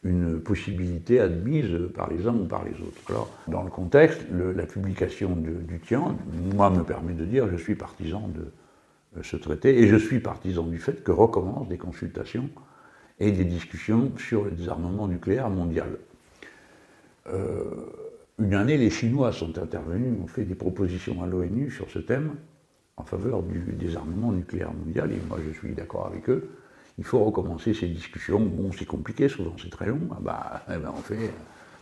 une 0.03 0.39
possibilité 0.39 1.19
admise 1.19 1.89
par 1.93 2.09
les 2.09 2.27
uns 2.27 2.35
ou 2.35 2.45
par 2.45 2.65
les 2.65 2.73
autres. 2.73 2.99
Alors, 3.09 3.29
dans 3.47 3.63
le 3.63 3.69
contexte, 3.69 4.21
la 4.31 4.65
publication 4.65 5.35
du 5.35 5.79
TIAN, 5.79 6.17
moi, 6.53 6.69
me 6.69 6.83
permet 6.83 7.13
de 7.13 7.25
dire 7.25 7.47
je 7.49 7.55
suis 7.55 7.75
partisan 7.75 8.27
de 8.27 8.51
euh, 9.17 9.23
ce 9.23 9.37
traité 9.37 9.79
et 9.79 9.87
je 9.87 9.95
suis 9.95 10.19
partisan 10.19 10.63
du 10.63 10.77
fait 10.77 11.03
que 11.03 11.11
recommencent 11.11 11.67
des 11.67 11.77
consultations 11.77 12.49
et 13.19 13.31
des 13.31 13.45
discussions 13.45 14.11
sur 14.17 14.43
le 14.43 14.51
désarmement 14.51 15.07
nucléaire 15.07 15.49
mondial. 15.49 15.97
Euh, 17.27 17.63
une 18.39 18.55
année, 18.55 18.77
les 18.77 18.89
Chinois 18.89 19.31
sont 19.31 19.57
intervenus, 19.57 20.13
ont 20.21 20.27
fait 20.27 20.43
des 20.43 20.55
propositions 20.55 21.21
à 21.23 21.27
l'ONU 21.27 21.71
sur 21.71 21.89
ce 21.89 21.99
thème 21.99 22.35
en 22.97 23.03
faveur 23.03 23.41
du 23.43 23.59
désarmement 23.73 24.31
nucléaire 24.31 24.73
mondial, 24.73 25.11
et 25.11 25.19
moi 25.27 25.39
je 25.45 25.57
suis 25.57 25.73
d'accord 25.73 26.07
avec 26.07 26.29
eux. 26.29 26.49
Il 26.97 27.03
faut 27.03 27.23
recommencer 27.23 27.73
ces 27.73 27.87
discussions. 27.87 28.39
Bon, 28.39 28.71
c'est 28.71 28.85
compliqué, 28.85 29.27
souvent 29.27 29.55
c'est 29.61 29.71
très 29.71 29.87
long. 29.87 30.01
Ah 30.11 30.17
bah, 30.21 30.63
eh 30.69 30.77
ben, 30.77 30.93
on 30.95 31.01
fait 31.01 31.31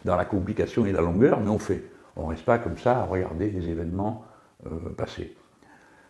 dans 0.05 0.15
la 0.15 0.25
complication 0.25 0.85
et 0.85 0.91
la 0.91 1.01
longueur, 1.01 1.39
mais 1.39 1.49
on 1.49 1.59
fait. 1.59 1.83
On 2.15 2.25
ne 2.25 2.29
reste 2.29 2.45
pas 2.45 2.59
comme 2.59 2.77
ça 2.77 2.99
à 2.99 3.03
regarder 3.05 3.49
les 3.49 3.69
événements 3.69 4.25
euh, 4.65 4.89
passer. 4.95 5.35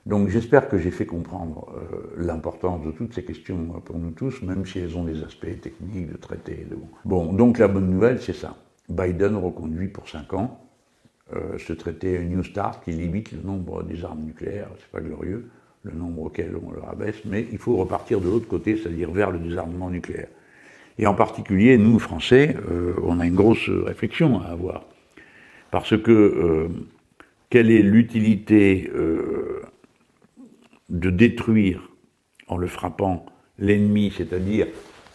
Donc 0.06 0.30
j'espère 0.30 0.68
que 0.68 0.78
j'ai 0.78 0.90
fait 0.90 1.06
comprendre 1.06 1.68
euh, 1.76 2.16
l'importance 2.18 2.84
de 2.84 2.92
toutes 2.92 3.14
ces 3.14 3.24
questions 3.24 3.82
pour 3.86 4.00
nous 4.00 4.12
tous, 4.12 4.42
même 4.42 4.66
si 4.66 4.80
elles 4.80 4.98
ont 4.98 5.04
des 5.04 5.24
aspects 5.24 5.62
techniques 5.62 6.12
de 6.12 6.18
traité. 6.18 6.66
De... 6.70 6.78
Bon, 7.06 7.34
donc 7.34 7.60
la 7.60 7.68
bonne 7.68 7.90
nouvelle, 7.90 8.20
c'est 8.22 8.34
ça. 8.34 8.56
Biden 8.90 9.36
reconduit 9.36 9.88
pour 9.88 10.10
5 10.10 10.34
ans 10.34 10.60
euh, 11.34 11.58
ce 11.60 11.74
traité 11.74 12.20
New 12.26 12.44
Start 12.44 12.84
qui 12.84 12.92
limite 12.92 13.32
le 13.32 13.42
nombre 13.42 13.84
des 13.84 14.04
armes 14.04 14.24
nucléaires, 14.24 14.70
c'est 14.80 14.92
pas 14.92 15.02
glorieux, 15.02 15.50
le 15.84 15.92
nombre 15.92 16.24
auquel 16.24 16.56
on 16.64 16.72
le 16.72 16.80
rabaisse, 16.80 17.22
mais 17.26 17.48
il 17.52 17.58
faut 17.58 17.76
repartir 17.76 18.22
de 18.22 18.28
l'autre 18.28 18.48
côté, 18.48 18.78
c'est-à-dire 18.78 19.12
vers 19.12 19.32
le 19.32 19.40
désarmement 19.40 19.90
nucléaire. 19.90 20.28
Et 21.00 21.08
en 21.08 21.16
particulier, 21.16 21.78
nous, 21.78 22.00
Français, 22.00 22.56
euh, 22.70 22.94
on 23.04 23.20
a 23.20 23.26
une 23.26 23.36
grosse 23.36 23.70
réflexion 23.70 24.42
à 24.42 24.48
avoir. 24.48 24.84
Parce 25.72 25.98
que 25.98 26.70
quelle 27.50 27.72
est 27.72 27.82
l'utilité 27.82 28.92
de 30.90 31.10
détruire 31.10 31.90
en 32.48 32.58
le 32.58 32.68
frappant 32.68 33.26
l'ennemi, 33.58 34.14
c'est-à-dire 34.16 34.68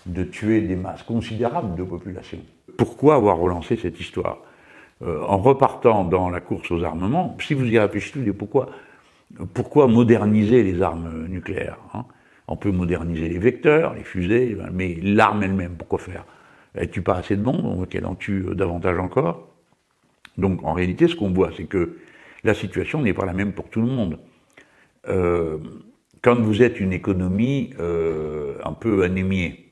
de 0.07 0.23
tuer 0.25 0.63
des 0.63 0.77
masses 0.77 1.03
considérables 1.03 1.77
de 1.77 1.83
population? 1.83 2.39
Pourquoi 2.79 3.17
avoir 3.17 3.37
relancé 3.39 3.77
cette 3.77 4.01
histoire? 4.01 4.39
Euh, 5.03 5.21
En 5.23 5.39
repartant 5.39 6.05
dans 6.05 6.31
la 6.31 6.41
course 6.41 6.71
aux 6.71 6.83
armements, 6.83 7.37
si 7.41 7.55
vous 7.55 7.67
y 7.67 7.79
réfléchissez, 7.79 8.33
pourquoi, 8.33 8.71
pourquoi 9.55 9.87
moderniser 9.87 10.63
les 10.63 10.83
armes 10.83 11.27
nucléaires 11.29 11.79
hein? 11.95 12.05
On 12.49 12.57
peut 12.57 12.71
moderniser 12.71 13.29
les 13.29 13.39
vecteurs, 13.39 13.95
les 13.95 14.05
fusées, 14.05 14.57
mais 14.73 14.97
l'arme 15.03 15.43
elle-même, 15.43 15.75
pourquoi 15.77 15.99
faire? 15.99 16.25
Elle 16.75 16.91
tue 16.91 17.03
pas 17.03 17.17
assez 17.17 17.37
de 17.37 17.43
monde, 17.43 17.89
qu'elle 17.89 18.07
en 18.07 18.15
tue 18.15 18.45
davantage 18.55 18.99
encore. 18.99 19.49
Donc 20.39 20.63
en 20.63 20.73
réalité, 20.73 21.09
ce 21.09 21.17
qu'on 21.17 21.31
voit, 21.31 21.51
c'est 21.57 21.65
que 21.65 21.97
la 22.45 22.55
situation 22.55 23.03
n'est 23.03 23.15
pas 23.15 23.27
la 23.27 23.33
même 23.33 23.53
pour 23.53 23.69
tout 23.69 23.81
le 23.81 23.89
monde. 23.89 24.19
Euh, 25.09 25.59
quand 26.23 26.37
vous 26.37 26.63
êtes 26.63 26.79
une 26.79 26.93
économie 26.93 27.71
euh, 27.81 28.59
un 28.65 28.73
peu 28.73 29.03
anémiée, 29.03 29.71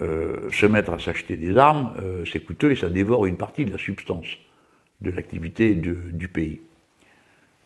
euh, 0.00 0.50
se 0.50 0.66
mettre 0.66 0.92
à 0.92 0.98
s'acheter 0.98 1.36
des 1.36 1.56
armes, 1.58 1.92
c'est 2.30 2.40
coûteux 2.40 2.72
et 2.72 2.76
ça 2.76 2.88
dévore 2.88 3.26
une 3.26 3.36
partie 3.36 3.64
de 3.64 3.70
la 3.70 3.78
substance 3.78 4.38
de 5.00 5.10
l'activité 5.10 5.74
du 5.74 6.28
pays. 6.28 6.60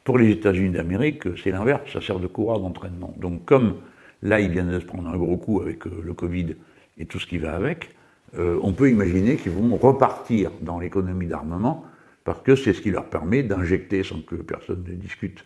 Pour 0.05 0.19
les 0.19 0.31
États-Unis 0.31 0.71
d'Amérique, 0.71 1.23
c'est 1.43 1.51
l'inverse, 1.51 1.83
ça 1.93 2.01
sert 2.01 2.21
de 2.21 2.27
courroie 2.27 2.59
d'entraînement. 2.59 3.15
Donc 3.19 3.45
comme 3.45 3.77
là, 4.23 4.41
ils 4.41 4.51
viennent 4.51 4.71
de 4.71 4.81
se 4.81 4.85
prendre 4.85 5.09
un 5.09 5.17
gros 5.17 5.37
coup 5.37 5.61
avec 5.61 5.85
le 5.87 6.13
Covid 6.13 6.57
et 6.99 7.07
tout 7.07 7.19
ce 7.19 7.27
qui 7.27 7.39
va 7.39 7.55
avec, 7.55 7.91
on 8.37 8.73
peut 8.73 8.91
imaginer 8.91 9.37
qu'ils 9.37 9.53
vont 9.53 9.77
repartir 9.77 10.51
dans 10.61 10.79
l'économie 10.79 11.27
d'armement 11.27 11.85
parce 12.25 12.41
que 12.41 12.57
c'est 12.57 12.73
ce 12.73 12.81
qui 12.81 12.91
leur 12.91 13.05
permet 13.05 13.43
d'injecter, 13.43 14.03
sans 14.03 14.21
que 14.21 14.35
personne 14.37 14.83
ne 14.89 14.95
discute 14.95 15.45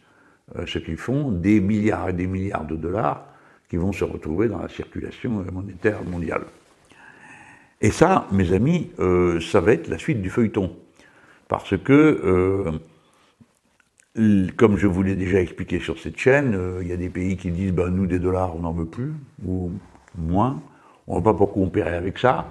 euh, 0.56 0.64
ce 0.66 0.78
qu'ils 0.78 0.96
font, 0.96 1.30
des 1.30 1.60
milliards 1.60 2.08
et 2.08 2.12
des 2.12 2.28
milliards 2.28 2.64
de 2.64 2.76
dollars 2.76 3.26
qui 3.68 3.76
vont 3.76 3.92
se 3.92 4.04
retrouver 4.04 4.48
dans 4.48 4.62
la 4.62 4.68
circulation 4.68 5.44
monétaire 5.52 6.02
mondiale. 6.04 6.44
Et 7.80 7.90
ça, 7.90 8.26
mes 8.32 8.52
amis, 8.52 8.90
euh, 8.98 9.40
ça 9.40 9.60
va 9.60 9.72
être 9.72 9.88
la 9.88 9.98
suite 9.98 10.22
du 10.22 10.30
feuilleton. 10.30 10.74
Parce 11.48 11.76
que, 11.76 11.92
euh, 11.92 12.72
comme 14.56 14.76
je 14.76 14.86
vous 14.86 15.02
l'ai 15.02 15.14
déjà 15.14 15.40
expliqué 15.40 15.78
sur 15.80 15.98
cette 15.98 16.18
chaîne, 16.18 16.58
il 16.82 16.88
y 16.88 16.92
a 16.92 16.96
des 16.96 17.08
pays 17.08 17.36
qui 17.36 17.50
disent 17.50 17.72
bah, 17.72 17.88
nous, 17.90 18.06
des 18.06 18.18
dollars, 18.18 18.56
on 18.56 18.60
n'en 18.60 18.72
veut 18.72 18.86
plus, 18.86 19.12
ou 19.46 19.72
moins, 20.16 20.60
on 21.06 21.16
ne 21.16 21.22
voit 21.22 21.32
pas 21.32 21.38
pourquoi 21.38 21.62
on 21.62 21.68
paierait 21.68 21.96
avec 21.96 22.18
ça. 22.18 22.46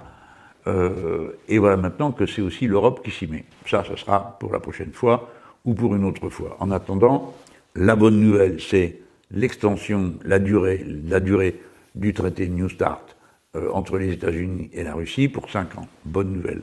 et 0.66 1.58
voilà 1.58 1.76
maintenant 1.76 2.12
que 2.12 2.26
c'est 2.26 2.42
aussi 2.42 2.66
l'Europe 2.66 3.02
qui 3.04 3.10
s'y 3.10 3.26
met. 3.26 3.44
Ça, 3.66 3.84
ce 3.84 3.96
sera 3.96 4.36
pour 4.40 4.52
la 4.52 4.60
prochaine 4.60 4.92
fois 4.92 5.30
ou 5.64 5.74
pour 5.74 5.94
une 5.94 6.04
autre 6.04 6.28
fois. 6.30 6.56
En 6.60 6.70
attendant, 6.70 7.34
la 7.74 7.94
bonne 7.94 8.20
nouvelle, 8.20 8.60
c'est 8.60 9.00
l'extension, 9.30 10.14
la 10.24 10.38
durée, 10.38 10.84
la 11.06 11.20
durée 11.20 11.60
du 11.94 12.12
traité 12.12 12.48
New 12.48 12.68
Start 12.68 13.16
euh, 13.56 13.70
entre 13.72 13.98
les 13.98 14.12
États-Unis 14.12 14.70
et 14.72 14.82
la 14.82 14.94
Russie 14.94 15.28
pour 15.28 15.50
5 15.50 15.78
ans. 15.78 15.88
Bonne 16.04 16.32
nouvelle. 16.32 16.62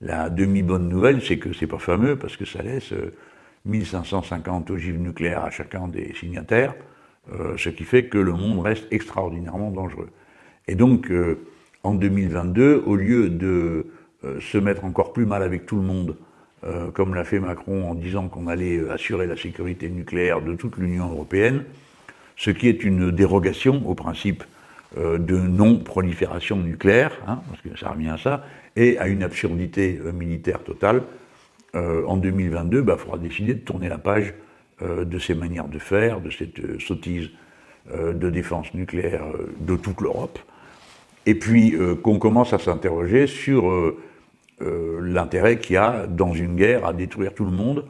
La 0.00 0.30
demi-bonne 0.30 0.88
nouvelle, 0.88 1.22
c'est 1.22 1.38
que 1.38 1.52
c'est 1.52 1.66
pas 1.66 1.78
fameux 1.78 2.16
parce 2.16 2.36
que 2.36 2.44
ça 2.44 2.62
laisse 2.62 2.92
1550 3.64 4.70
euh, 4.70 4.74
ogives 4.74 5.00
nucléaires 5.00 5.44
à 5.44 5.50
chacun 5.50 5.88
des 5.88 6.14
signataires, 6.14 6.74
euh, 7.32 7.56
ce 7.56 7.68
qui 7.68 7.84
fait 7.84 8.06
que 8.06 8.18
le 8.18 8.32
monde 8.32 8.60
reste 8.60 8.86
extraordinairement 8.90 9.70
dangereux. 9.70 10.10
Et 10.66 10.74
donc, 10.74 11.12
en 11.82 11.94
2022, 11.94 12.84
au 12.86 12.96
lieu 12.96 13.28
de 13.28 13.86
se 14.40 14.56
mettre 14.56 14.86
encore 14.86 15.12
plus 15.12 15.26
mal 15.26 15.42
avec 15.42 15.66
tout 15.66 15.76
le 15.76 15.82
monde 15.82 16.16
euh, 16.66 16.90
comme 16.90 17.14
l'a 17.14 17.24
fait 17.24 17.40
Macron 17.40 17.90
en 17.90 17.94
disant 17.94 18.28
qu'on 18.28 18.46
allait 18.46 18.78
euh, 18.78 18.92
assurer 18.92 19.26
la 19.26 19.36
sécurité 19.36 19.90
nucléaire 19.90 20.40
de 20.40 20.54
toute 20.54 20.78
l'Union 20.78 21.10
européenne, 21.10 21.64
ce 22.36 22.50
qui 22.50 22.68
est 22.68 22.84
une 22.84 23.10
dérogation 23.10 23.82
au 23.86 23.94
principe 23.94 24.44
euh, 24.96 25.18
de 25.18 25.36
non-prolifération 25.36 26.56
nucléaire, 26.56 27.12
hein, 27.28 27.42
parce 27.50 27.60
que 27.60 27.78
ça 27.78 27.90
revient 27.90 28.08
à 28.08 28.18
ça, 28.18 28.46
et 28.76 28.98
à 28.98 29.08
une 29.08 29.22
absurdité 29.22 30.00
militaire 30.14 30.60
totale. 30.64 31.02
En 31.74 32.16
2022, 32.16 32.78
il 32.78 32.84
bah, 32.84 32.96
faudra 32.96 33.18
décider 33.18 33.54
de 33.54 33.60
tourner 33.60 33.88
la 33.88 33.98
page 33.98 34.34
de 34.80 35.18
ces 35.18 35.34
manières 35.34 35.68
de 35.68 35.78
faire, 35.78 36.20
de 36.20 36.30
cette 36.30 36.80
sottise 36.80 37.30
de 37.92 38.30
défense 38.30 38.72
nucléaire 38.74 39.24
de 39.60 39.76
toute 39.76 40.00
l'Europe. 40.00 40.38
et 41.26 41.34
puis 41.34 41.74
qu'on 42.02 42.18
commence 42.18 42.52
à 42.52 42.58
s'interroger 42.58 43.26
sur 43.26 43.72
l'intérêt 44.60 45.58
qu'il 45.58 45.74
y 45.74 45.76
a 45.76 46.06
dans 46.06 46.32
une 46.32 46.56
guerre 46.56 46.86
à 46.86 46.92
détruire 46.92 47.34
tout 47.34 47.44
le 47.44 47.50
monde, 47.52 47.84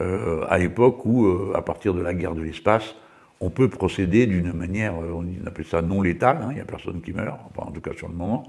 à 0.00 0.58
l'époque 0.58 1.04
où, 1.04 1.26
à 1.54 1.62
partir 1.62 1.94
de 1.94 2.00
la 2.00 2.14
guerre 2.14 2.34
de 2.34 2.42
l'espace, 2.42 2.96
on 3.40 3.50
peut 3.50 3.68
procéder 3.68 4.26
d'une 4.26 4.52
manière, 4.52 4.94
on 4.96 5.24
appelle 5.46 5.66
ça 5.66 5.82
non 5.82 6.02
létale, 6.02 6.38
hein, 6.42 6.48
il 6.50 6.54
n'y 6.54 6.60
a 6.60 6.64
personne 6.64 7.02
qui 7.02 7.12
meurt, 7.12 7.38
en 7.56 7.70
tout 7.70 7.80
cas 7.80 7.92
sur 7.94 8.08
le 8.08 8.14
moment, 8.14 8.44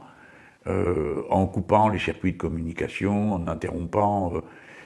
euh, 0.67 1.23
en 1.30 1.45
coupant 1.45 1.89
les 1.89 2.00
circuits 2.00 2.34
de 2.34 2.38
communication, 2.38 3.34
en 3.34 3.47
interrompant. 3.47 4.34
Euh, 4.36 4.41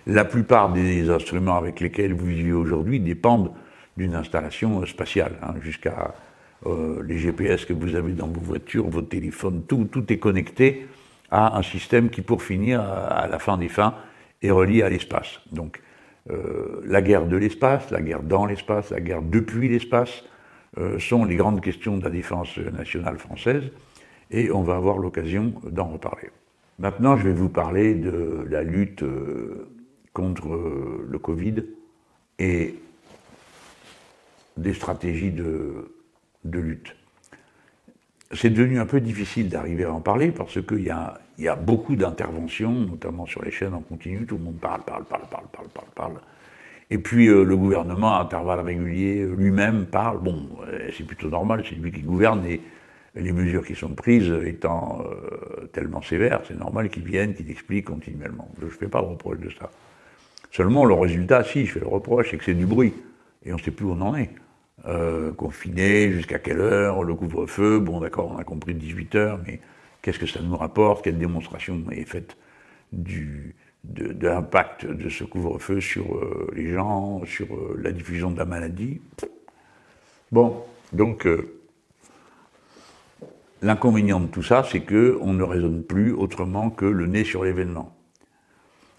la 0.08 0.26
plupart 0.26 0.72
des 0.72 1.10
instruments 1.10 1.58
avec 1.58 1.80
lesquels 1.80 2.14
vous 2.14 2.26
vivez 2.26 2.54
aujourd'hui 2.54 3.00
dépendent 3.00 3.52
d'une 3.98 4.16
installation 4.16 4.86
spatiale, 4.86 5.34
hein, 5.44 5.54
jusqu'à 5.62 6.14
euh, 6.66 7.04
les 7.06 7.18
GPS 7.18 7.66
que 7.66 7.74
vous 7.74 7.96
avez 7.96 8.14
dans 8.14 8.28
vos 8.28 8.42
voitures, 8.42 8.90
vos 8.90 9.02
téléphones, 9.02 9.64
tout, 9.68 9.88
tout 9.92 10.12
est 10.12 10.18
connecté 10.18 10.88
à 11.30 11.58
un 11.58 11.62
système 11.62 12.10
qui, 12.10 12.22
pour 12.22 12.44
finir, 12.44 12.82
à 12.82 13.28
la 13.28 13.40
fin 13.40 13.58
des 13.58 13.70
fins, 13.70 13.96
est 14.42 14.52
relié 14.52 14.82
à 14.84 14.90
l'espace. 14.90 15.40
Donc, 15.52 15.82
la 16.86 17.02
guerre 17.02 17.26
de 17.26 17.38
l'espace, 17.38 17.90
la 17.90 18.02
guerre 18.02 18.22
dans 18.22 18.46
l'espace, 18.46 18.92
la 18.92 19.00
guerre 19.00 19.22
depuis 19.22 19.70
l'espace 19.70 20.24
sont 21.00 21.24
les 21.24 21.36
grandes 21.36 21.62
questions 21.62 21.98
de 21.98 22.04
la 22.04 22.10
défense 22.10 22.58
nationale 22.58 23.18
française 23.18 23.72
et 24.32 24.52
on 24.52 24.64
va 24.64 24.76
avoir 24.76 24.98
l'occasion 24.98 25.54
d'en 25.70 25.88
reparler. 25.88 26.30
Maintenant, 26.80 27.18
je 27.18 27.28
vais 27.28 27.34
vous 27.34 27.50
parler 27.50 27.94
de 27.94 28.46
la 28.50 28.64
lutte 28.64 29.04
euh, 29.04 29.68
contre 30.14 30.54
euh, 30.54 31.08
le 31.10 31.20
Covid 31.20 31.64
et 32.40 32.76
des 34.58 34.74
stratégies 34.74 35.32
de, 35.32 35.92
lutte. 36.44 36.96
C'est 38.34 38.50
devenu 38.50 38.80
un 38.80 38.86
peu 38.86 39.02
difficile 39.02 39.50
d'arriver 39.50 39.84
à 39.84 39.94
en 39.94 40.02
parler 40.02 40.32
parce 40.32 40.62
qu'il 40.66 40.84
y 40.84 40.90
a, 40.90 41.20
y 41.38 41.48
a 41.48 41.56
beaucoup 41.56 41.96
d'interventions, 41.96 42.72
notamment 42.72 43.26
sur 43.26 43.44
les 43.44 43.52
chaînes 43.52 43.74
en 43.74 43.82
continu, 43.82 44.26
tout 44.26 44.38
le 44.38 44.44
monde 44.44 44.60
parle, 44.60 44.84
parle, 44.84 45.06
parle, 45.06 45.28
parle, 45.30 45.48
parle, 45.52 45.68
parle, 45.70 45.88
parle. 45.96 46.22
Et 46.90 46.98
puis 46.98 47.28
euh, 47.28 47.44
le 47.44 47.56
gouvernement, 47.56 48.16
à 48.16 48.22
intervalles 48.22 48.62
réguliers, 48.62 49.26
lui-même 49.26 49.86
parle. 49.86 50.20
Bon, 50.20 50.50
c'est 50.98 51.06
plutôt 51.06 51.30
normal, 51.30 51.64
c'est 51.68 51.76
lui 51.76 51.92
qui 51.92 52.02
gouverne 52.02 52.46
et 52.46 52.62
les 53.16 53.32
mesures 53.32 53.66
qui 53.66 53.76
sont 53.76 53.94
prises 53.94 54.32
étant 54.46 55.04
euh, 55.06 55.68
tellement 55.74 56.02
sévères, 56.02 56.42
c'est 56.48 56.58
normal 56.58 56.90
qu'ils 56.90 57.04
viennent, 57.04 57.34
qu'ils 57.34 57.52
expliquent 57.52 57.86
continuellement. 57.86 58.50
Je 58.60 58.66
ne 58.66 58.70
fais 58.70 58.88
pas 58.88 59.02
de 59.02 59.08
reproche 59.08 59.40
de 59.40 59.50
ça. 59.50 59.70
Seulement, 60.52 60.86
le 60.86 60.94
résultat, 60.94 61.44
si, 61.44 61.66
je 61.66 61.74
fais 61.74 61.80
le 61.80 61.88
reproche, 61.88 62.32
c'est 62.32 62.38
que 62.38 62.44
c'est 62.44 62.54
du 62.54 62.66
bruit. 62.66 62.94
Et 63.44 63.54
on 63.54 63.58
ne 63.58 63.62
sait 63.62 63.72
plus 63.72 63.86
où 63.86 63.92
on 63.92 64.02
en 64.02 64.16
est. 64.16 64.30
Euh, 64.86 65.32
confiné, 65.32 66.12
jusqu'à 66.12 66.40
quelle 66.40 66.60
heure, 66.60 67.04
le 67.04 67.16
couvre-feu, 67.16 67.80
bon 67.80 68.00
d'accord, 68.00 68.32
on 68.32 68.38
a 68.38 68.44
compris 68.44 68.74
18 68.74 69.16
heures, 69.16 69.40
mais 69.46 69.60
qu'est-ce 70.02 70.20
que 70.20 70.26
ça 70.26 70.42
nous 70.42 70.58
rapporte? 70.58 71.04
Quelle 71.04 71.18
démonstration 71.18 71.84
est 71.92 72.06
faite 72.06 72.36
du, 72.92 73.56
de, 73.84 74.28
l'impact 74.28 74.86
de 74.86 75.10
ce 75.10 75.24
couvre-feu 75.24 75.80
sur 75.80 76.16
euh, 76.16 76.52
les 76.56 76.72
gens, 76.72 77.22
sur 77.26 77.48
la 77.78 77.92
diffusion 77.92 78.32
de 78.32 78.38
la 78.38 78.46
maladie? 78.46 79.02
Bon, 80.32 80.64
donc 80.94 81.28
L'inconvénient 83.64 84.20
de 84.20 84.26
tout 84.26 84.42
ça, 84.42 84.64
c'est 84.64 84.80
qu'on 84.80 85.34
ne 85.34 85.44
raisonne 85.44 85.84
plus 85.84 86.14
autrement 86.14 86.72
que 86.72 86.86
le 86.86 87.06
nez 87.06 87.24
sur 87.24 87.44
l'événement. 87.44 87.96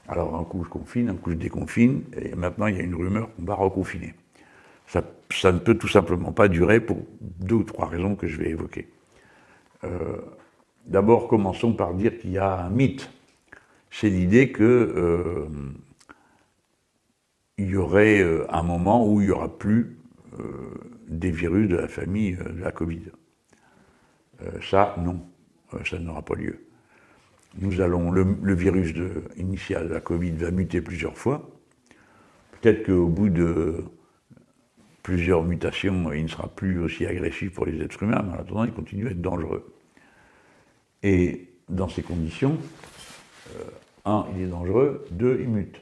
Alors 0.09 0.37
un 0.37 0.45
coup 0.45 0.65
je 0.65 0.69
confine, 0.69 1.09
un 1.09 1.15
coup 1.15 1.31
je 1.31 1.37
déconfine, 1.37 2.03
et 2.17 2.35
maintenant 2.35 2.67
il 2.67 2.77
y 2.77 2.81
a 2.81 2.83
une 2.83 2.95
rumeur 2.95 3.35
qu'on 3.35 3.45
va 3.45 3.55
reconfiner. 3.55 4.15
Ça, 5.31 5.53
ne 5.53 5.59
peut 5.59 5.79
tout 5.79 5.88
simplement 5.88 6.33
pas 6.33 6.49
durer 6.49 6.81
pour 6.81 6.99
deux 7.21 7.55
ou 7.55 7.65
trois 7.65 7.87
raisons 7.87 8.15
que 8.15 8.27
je 8.27 8.37
vais 8.37 8.51
évoquer. 8.51 8.88
Euh, 9.85 10.19
d'abord, 10.85 11.29
commençons 11.29 11.73
par 11.73 11.95
dire 11.95 12.19
qu'il 12.19 12.33
y 12.33 12.38
a 12.38 12.67
un 12.67 12.69
mythe. 12.69 13.11
C'est 13.91 14.11
l'idée 14.11 14.53
que 14.53 14.62
euh, 14.62 15.47
il 17.57 17.71
y 17.71 17.77
aurait 17.77 18.21
euh, 18.21 18.45
un 18.51 18.62
moment 18.62 19.07
où 19.09 19.23
il 19.23 19.29
n'y 19.29 19.33
aura 19.33 19.59
plus 19.59 19.97
des 21.09 21.31
virus 21.31 21.69
de 21.69 21.77
la 21.77 21.88
famille 21.88 22.37
de 22.37 22.61
la 22.62 22.73
Covid. 22.73 23.03
Ça, 24.62 24.97
non, 24.99 25.21
ça 25.85 25.99
n'aura 25.99 26.23
pas 26.23 26.35
lieu. 26.35 26.72
Nous 27.59 27.81
allons, 27.81 28.11
le, 28.11 28.55
virus 28.55 28.95
initial 29.37 29.88
de 29.88 29.95
la 29.95 30.01
Covid 30.01 30.33
va 30.33 30.51
muter 30.51 30.81
plusieurs 30.81 31.17
fois. 31.17 31.51
Peut-être 32.61 32.87
qu'au 32.87 33.09
bout 33.09 33.29
de 33.29 33.85
plusieurs 35.03 35.43
mutations, 35.43 36.12
il 36.12 36.23
ne 36.23 36.29
sera 36.29 36.49
plus 36.49 36.79
aussi 36.81 37.05
agressif 37.07 37.53
pour 37.53 37.67
les 37.67 37.81
êtres 37.83 38.03
humains, 38.03 38.23
mais 38.25 38.33
en 38.33 38.41
attendant, 38.41 38.65
il 38.65 38.73
continue 38.73 39.09
à 39.09 39.11
être 39.11 39.21
dangereux. 39.21 39.75
Et 41.03 41.49
dans 41.69 41.88
ces 41.88 42.03
conditions, 42.03 42.57
euh, 43.57 43.65
un, 44.05 44.27
il 44.35 44.43
est 44.43 44.47
dangereux, 44.47 45.05
deux, 45.11 45.38
il 45.41 45.49
mute. 45.49 45.81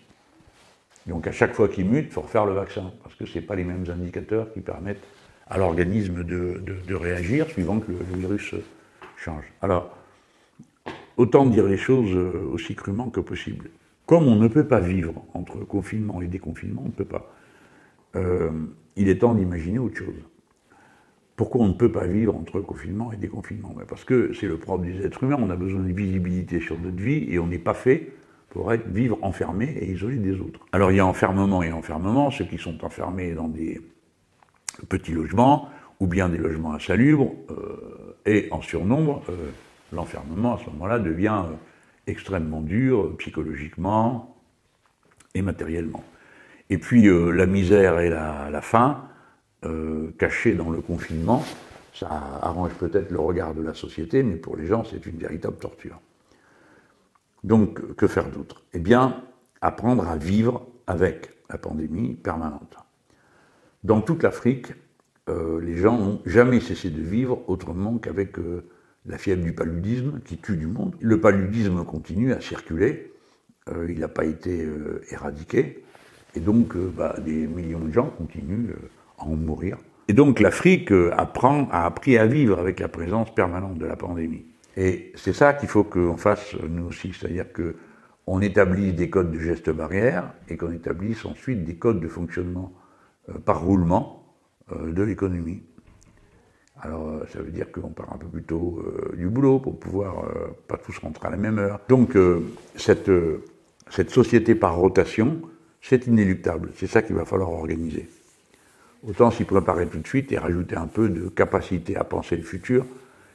Donc 1.07 1.27
à 1.27 1.33
chaque 1.33 1.55
fois 1.55 1.69
qu'il 1.69 1.87
mute, 1.87 2.07
il 2.07 2.13
faut 2.13 2.23
refaire 2.23 2.47
le 2.47 2.53
vaccin, 2.53 2.93
parce 3.03 3.15
que 3.15 3.27
ce 3.27 3.39
n'est 3.39 3.45
pas 3.45 3.55
les 3.55 3.65
mêmes 3.65 3.85
indicateurs 3.89 4.53
qui 4.53 4.61
permettent 4.61 5.05
à 5.49 5.59
l'organisme 5.59 6.25
de, 6.25 6.95
réagir 6.95 7.49
suivant 7.49 7.81
que 7.81 7.91
le, 7.91 7.99
virus 8.19 8.55
change. 9.17 9.45
Alors, 9.61 9.97
autant 11.21 11.45
dire 11.45 11.67
les 11.67 11.77
choses 11.77 12.17
euh, 12.17 12.49
aussi 12.51 12.75
crûment 12.75 13.11
que 13.11 13.21
possible. 13.21 13.69
Comme 14.07 14.27
on 14.27 14.37
ne 14.37 14.49
peut 14.49 14.67
pas 14.67 14.81
vivre 14.81 15.23
entre 15.35 15.59
confinement 15.59 16.23
et 16.23 16.27
déconfinement, 16.27 16.83
on 16.85 16.89
ne 16.89 16.93
peut 16.93 17.05
pas. 17.05 17.31
Euh, 18.17 18.51
il 18.97 19.09
est 19.09 19.19
temps 19.19 19.35
d'imaginer 19.35 19.79
autre 19.79 19.99
chose. 19.99 20.23
Pourquoi 21.37 21.63
on 21.63 21.69
ne 21.69 21.75
peut 21.75 21.93
pas 21.93 22.07
vivre 22.07 22.35
entre 22.35 22.61
confinement 22.61 23.13
et 23.13 23.17
déconfinement? 23.17 23.73
Ben, 23.77 23.85
Parce 23.87 24.05
que 24.05 24.33
c'est 24.33 24.49
le 24.49 24.57
propre 24.57 24.85
des 24.85 25.05
êtres 25.05 25.23
humains, 25.23 25.39
on 25.39 25.51
a 25.51 25.57
besoin 25.57 25.81
de 25.81 25.93
visibilité 25.93 26.59
sur 26.59 26.79
notre 26.79 27.01
vie 27.03 27.27
et 27.29 27.39
on 27.39 27.47
n'est 27.47 27.59
pas 27.59 27.75
fait 27.75 28.13
pour 28.49 28.73
vivre 28.87 29.19
enfermé 29.23 29.67
et 29.79 29.91
isolé 29.91 30.17
des 30.17 30.41
autres. 30.41 30.61
Alors 30.73 30.91
il 30.91 30.97
y 30.97 31.01
a 31.01 31.07
enfermement 31.07 31.63
et 31.63 31.71
enfermement, 31.71 32.31
ceux 32.31 32.47
qui 32.47 32.59
sont 32.59 32.85
enfermés 32.85 33.33
dans 33.33 33.49
des 33.49 33.81
petits 34.89 35.13
logements 35.13 35.69
ou 36.01 36.07
bien 36.07 36.29
des 36.31 36.39
logements 36.39 36.73
insalubres, 36.73 37.33
euh, 37.51 38.17
et 38.27 38.49
en 38.51 38.61
surnombre, 38.61 39.23
l'enfermement 39.93 40.55
à 40.55 40.59
ce 40.59 40.67
moment-là 40.71 40.99
devient 40.99 41.43
euh, 41.45 41.55
extrêmement 42.07 42.61
dur 42.61 43.17
psychologiquement 43.19 44.37
et 45.35 45.43
matériellement. 45.43 46.05
Et 46.71 46.79
puis 46.79 47.09
la 47.09 47.47
misère 47.47 47.99
et 47.99 48.11
la, 48.11 48.61
faim, 48.63 49.09
cachées 50.19 50.55
dans 50.55 50.71
le 50.71 50.81
confinement, 50.81 51.45
ça 51.93 52.09
arrange 52.41 52.73
peut-être 52.75 53.11
le 53.11 53.19
regard 53.19 53.55
de 53.55 53.63
la 53.63 53.75
société, 53.75 54.23
mais 54.23 54.37
pour 54.37 54.57
les 54.57 54.67
gens, 54.67 54.85
c'est 54.85 55.05
une 55.07 55.19
véritable 55.19 55.57
torture. 55.57 56.01
Donc, 57.43 57.97
que 57.97 58.07
faire 58.07 58.31
d'autre? 58.31 58.63
Eh 58.73 58.79
bien, 58.79 59.23
apprendre 59.61 60.09
à 60.09 60.17
vivre 60.17 60.67
avec 60.87 61.31
la 61.49 61.59
pandémie 61.59 62.15
permanente. 62.15 62.77
Dans 63.85 64.01
toute 64.01 64.23
l'Afrique, 64.23 64.73
euh, 65.29 65.61
les 65.61 65.77
gens 65.77 65.99
n'ont 65.99 66.21
jamais 66.27 66.61
cessé 66.61 66.91
de 66.91 67.01
vivre 67.01 67.43
autrement 67.49 67.99
qu'avec 67.99 68.39
euh, 68.39 68.69
la 69.07 69.19
fièvre 69.19 69.43
du 69.43 69.53
paludisme 69.53 70.21
qui 70.25 70.39
tue 70.39 70.57
du 70.57 70.67
monde. 70.67 70.95
Le 71.01 71.21
paludisme 71.21 71.85
continue 71.85 72.33
à 72.33 72.41
circuler, 72.41 73.13
euh, 73.69 73.87
il 73.89 74.01
n'a 74.01 74.09
pas 74.09 74.25
été 74.25 74.67
éradiqué, 75.11 75.85
et 76.35 76.41
donc 76.41 76.77
bah, 76.77 77.17
des 77.25 77.47
millions 77.47 77.81
de 77.81 77.93
gens 77.93 78.11
continuent 78.11 78.75
à 79.19 79.25
en 79.25 79.37
mourir. 79.37 79.79
Et 80.09 80.13
donc 80.13 80.41
l'Afrique 80.41 80.93
apprend, 81.17 81.69
a 81.71 81.87
appris 81.87 82.19
à 82.19 82.27
vivre 82.27 82.59
avec 82.59 82.81
la 82.81 82.89
présence 82.89 83.35
permanente 83.35 83.79
de 83.79 83.87
la 83.87 83.97
pandémie. 83.97 84.45
Et 84.77 85.13
c'est 85.15 85.33
ça 85.33 85.53
qu'il 85.55 85.69
faut 85.69 85.85
qu'on 85.85 86.17
fasse 86.17 86.55
nous 86.69 86.87
aussi, 86.87 87.13
c'est-à-dire 87.13 87.47
qu'on 87.53 88.41
établisse 88.41 88.95
des 88.95 89.11
codes 89.11 89.31
de 89.31 89.39
gestes 89.39 89.71
barrières 89.71 90.33
et 90.49 90.57
qu'on 90.57 90.73
établisse 90.73 91.25
ensuite 91.25 91.65
des 91.65 91.77
codes 91.77 92.01
de 92.01 92.09
fonctionnement 92.09 92.73
par 93.45 93.63
roulement 93.63 94.21
euh, 94.73 94.93
de 94.93 95.03
l'économie. 95.03 95.63
Alors 96.83 97.09
euh, 97.09 97.27
ça 97.33 97.41
veut 97.41 97.51
dire 97.51 97.71
qu'on 97.71 97.91
part 97.91 98.13
un 98.13 98.19
peu 98.19 98.27
plus 98.27 98.43
tôt 98.43 98.83
euh, 98.85 99.17
du 99.17 99.29
boulot 99.29 99.59
pour 99.59 99.79
pouvoir 99.79 100.25
pas 100.69 100.77
tous 100.77 100.97
rentrer 100.99 101.29
à 101.29 101.31
la 101.31 101.37
même 101.37 101.59
heure. 101.59 101.81
Donc 101.89 102.17
cette, 102.77 103.11
société 104.09 104.55
par 104.55 104.77
rotation, 104.77 105.41
c'est 105.81 106.07
inéluctable. 106.07 106.71
C'est 106.77 106.87
ça 106.87 107.03
qu'il 107.03 107.17
va 107.17 107.25
falloir 107.25 107.51
organiser. 107.51 108.09
Autant 109.07 109.31
s'y 109.31 109.45
préparer 109.45 109.87
tout 109.87 109.99
de 109.99 110.07
suite 110.07 110.31
et 110.33 110.39
rajouter 110.39 110.77
un 110.77 110.87
peu 110.87 111.09
de 111.09 111.29
capacité 111.29 111.97
à 111.97 112.05
penser 112.05 112.37
le 112.37 112.43
futur, 112.43 112.85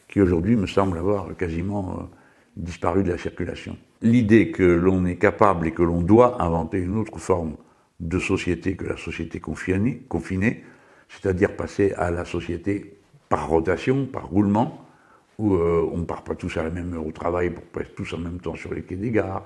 qui 0.07 0.21
aujourd'hui 0.21 0.55
me 0.55 0.67
semble 0.67 0.97
avoir 0.97 1.35
quasiment 1.35 2.09
disparu 2.55 3.03
de 3.03 3.11
la 3.11 3.17
circulation. 3.17 3.77
L'idée 4.01 4.51
que 4.51 4.63
l'on 4.63 5.05
est 5.05 5.17
capable 5.17 5.67
et 5.67 5.71
que 5.71 5.83
l'on 5.83 6.01
doit 6.01 6.41
inventer 6.41 6.77
une 6.77 6.97
autre 6.97 7.17
forme 7.17 7.55
de 7.99 8.19
société 8.19 8.75
que 8.75 8.85
la 8.85 8.97
société 8.97 9.39
confinée 9.39 10.63
c'est-à-dire 11.09 11.55
passer 11.55 11.93
à 11.93 12.11
la 12.11 12.25
société 12.25 12.97
par 13.35 13.49
rotation, 13.49 14.05
par 14.05 14.29
roulement, 14.29 14.87
où 15.39 15.55
euh, 15.55 15.89
on 15.91 15.97
ne 15.97 16.05
part 16.05 16.23
pas 16.23 16.35
tous 16.35 16.55
à 16.55 16.63
la 16.63 16.69
même 16.69 16.93
heure 16.93 17.05
au 17.05 17.11
travail 17.11 17.49
pour 17.49 17.65
passer 17.65 17.91
tous 17.93 18.13
en 18.13 18.17
même 18.17 18.39
temps 18.39 18.55
sur 18.55 18.73
les 18.73 18.81
quais 18.81 18.95
des 18.95 19.11
gares, 19.11 19.43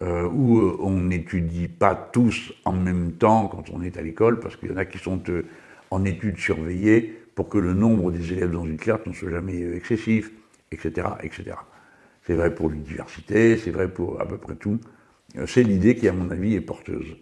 euh, 0.00 0.28
où 0.28 0.60
euh, 0.60 0.76
on 0.78 0.92
n'étudie 0.92 1.66
pas 1.66 1.96
tous 1.96 2.52
en 2.64 2.72
même 2.72 3.14
temps 3.14 3.48
quand 3.48 3.68
on 3.70 3.82
est 3.82 3.96
à 3.96 4.02
l'école, 4.02 4.38
parce 4.38 4.54
qu'il 4.54 4.70
y 4.70 4.72
en 4.72 4.76
a 4.76 4.84
qui 4.84 4.98
sont 4.98 5.20
en 5.90 6.04
études 6.04 6.38
surveillées 6.38 7.18
pour 7.34 7.48
que 7.48 7.58
le 7.58 7.74
nombre 7.74 8.12
des 8.12 8.32
élèves 8.32 8.52
dans 8.52 8.64
une 8.64 8.76
classe 8.76 9.04
ne 9.06 9.12
soit 9.12 9.30
jamais 9.30 9.60
excessif, 9.74 10.30
etc., 10.70 11.08
etc. 11.24 11.56
C'est 12.24 12.34
vrai 12.34 12.54
pour 12.54 12.70
l'université, 12.70 13.56
c'est 13.56 13.72
vrai 13.72 13.88
pour 13.88 14.20
à 14.20 14.24
peu 14.24 14.36
près 14.36 14.54
tout. 14.54 14.78
C'est 15.46 15.64
l'idée 15.64 15.96
qui, 15.96 16.06
à 16.06 16.12
mon 16.12 16.30
avis, 16.30 16.54
est 16.54 16.60
porteuse. 16.60 17.16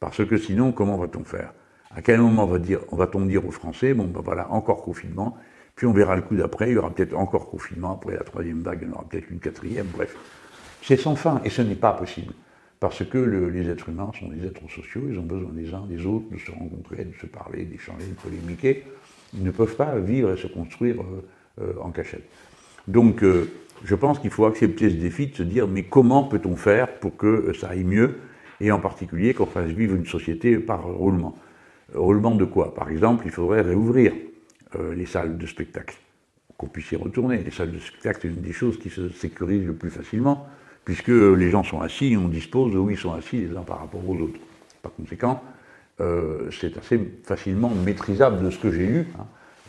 Parce 0.00 0.22
que 0.22 0.36
sinon, 0.36 0.72
comment 0.72 0.98
va-t-on 0.98 1.24
faire? 1.24 1.54
À 1.94 2.02
quel 2.02 2.20
moment 2.20 2.44
va-t-on 2.44 3.24
dire, 3.24 3.46
aux 3.46 3.50
Français, 3.50 3.94
bon 3.94 4.04
ben 4.04 4.20
voilà, 4.22 4.52
encore 4.52 4.82
confinement, 4.82 5.38
puis 5.74 5.86
on 5.86 5.92
verra 5.92 6.16
le 6.16 6.22
coup 6.22 6.36
d'après, 6.36 6.70
il 6.70 6.74
y 6.74 6.78
aura 6.78 6.90
peut-être 6.90 7.14
encore 7.14 7.50
confinement, 7.50 7.94
après 7.94 8.14
la 8.14 8.24
troisième 8.24 8.60
vague, 8.60 8.80
il 8.82 8.88
y 8.88 8.90
en 8.90 8.94
aura 8.94 9.04
peut-être 9.08 9.30
une 9.30 9.40
quatrième, 9.40 9.86
bref. 9.86 10.16
C'est 10.82 10.96
sans 10.96 11.16
fin, 11.16 11.40
et 11.44 11.50
ce 11.50 11.62
n'est 11.62 11.74
pas 11.74 11.92
possible. 11.92 12.34
Parce 12.80 13.04
que 13.04 13.18
les 13.18 13.68
êtres 13.68 13.88
humains 13.88 14.10
sont 14.18 14.28
des 14.28 14.44
êtres 14.44 14.68
sociaux, 14.68 15.02
ils 15.08 15.18
ont 15.18 15.24
besoin 15.24 15.50
des 15.52 15.72
uns 15.72 15.86
des 15.86 16.04
autres 16.04 16.26
de 16.32 16.38
se 16.38 16.50
rencontrer, 16.50 17.04
de 17.04 17.14
se 17.14 17.26
parler, 17.26 17.64
d'échanger, 17.64 18.06
de 18.06 18.20
polémiquer. 18.20 18.84
Ils 19.34 19.44
ne 19.44 19.52
peuvent 19.52 19.76
pas 19.76 19.96
vivre 19.98 20.32
et 20.32 20.36
se 20.36 20.48
construire 20.48 20.96
euh, 21.00 21.62
euh, 21.62 21.72
en 21.80 21.90
cachette. 21.90 22.24
Donc, 22.88 23.22
je 23.84 23.94
pense 23.94 24.18
qu'il 24.18 24.30
faut 24.30 24.44
accepter 24.46 24.90
ce 24.90 24.96
défi 24.96 25.28
de 25.28 25.36
se 25.36 25.42
dire 25.44 25.68
mais 25.68 25.84
comment 25.84 26.24
peut-on 26.24 26.56
faire 26.56 26.98
pour 26.98 27.16
que 27.16 27.52
ça 27.52 27.68
aille 27.68 27.84
mieux 27.84 28.18
et 28.60 28.72
en 28.72 28.80
particulier 28.80 29.34
qu'on 29.34 29.46
fasse 29.46 29.70
vivre 29.70 29.94
une 29.94 30.06
société 30.06 30.58
par 30.58 30.84
roulement? 30.84 31.36
Roulement 31.94 32.34
de 32.34 32.44
quoi? 32.44 32.74
Par 32.74 32.90
exemple, 32.90 33.24
il 33.26 33.30
faudrait 33.30 33.60
réouvrir 33.60 34.12
euh, 34.76 34.94
les 34.94 35.06
salles 35.06 35.38
de 35.38 35.46
spectacle, 35.46 35.96
qu'on 36.56 36.66
puisse 36.66 36.90
y 36.92 36.96
retourner. 36.96 37.38
Les 37.38 37.50
salles 37.50 37.72
de 37.72 37.78
spectacle, 37.78 38.20
c'est 38.22 38.28
une 38.28 38.40
des 38.40 38.52
choses 38.52 38.78
qui 38.78 38.90
se 38.90 39.08
sécurisent 39.10 39.66
le 39.66 39.74
plus 39.74 39.90
facilement, 39.90 40.46
puisque 40.84 41.08
les 41.08 41.50
gens 41.50 41.62
sont 41.62 41.80
assis, 41.80 42.16
on 42.18 42.28
dispose 42.28 42.74
où 42.76 42.90
ils 42.90 42.98
sont 42.98 43.12
assis 43.12 43.38
les 43.38 43.56
uns 43.56 43.62
par 43.62 43.80
rapport 43.80 44.08
aux 44.08 44.16
autres. 44.16 44.38
Par 44.82 44.92
conséquent, 44.92 45.42
euh, 46.00 46.50
c'est 46.50 46.76
assez 46.76 46.98
facilement 47.24 47.70
maîtrisable 47.70 48.44
de 48.44 48.50
ce 48.50 48.58
que 48.58 48.70
j'ai 48.70 48.86
lu, 48.86 49.06
hein, 49.18 49.26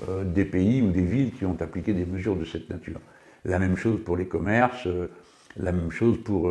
euh, 0.10 0.24
des 0.24 0.46
pays 0.46 0.82
ou 0.82 0.92
des 0.92 1.02
villes 1.02 1.34
qui 1.34 1.46
ont 1.46 1.58
appliqué 1.60 1.94
des 1.94 2.06
mesures 2.06 2.36
de 2.36 2.46
cette 2.46 2.70
nature. 2.70 3.00
La 3.46 3.60
même 3.60 3.76
chose 3.76 4.00
pour 4.04 4.18
les 4.18 4.26
commerces, 4.26 4.88
la 5.58 5.72
même 5.74 5.92
chose 5.92 6.18
pour 6.24 6.50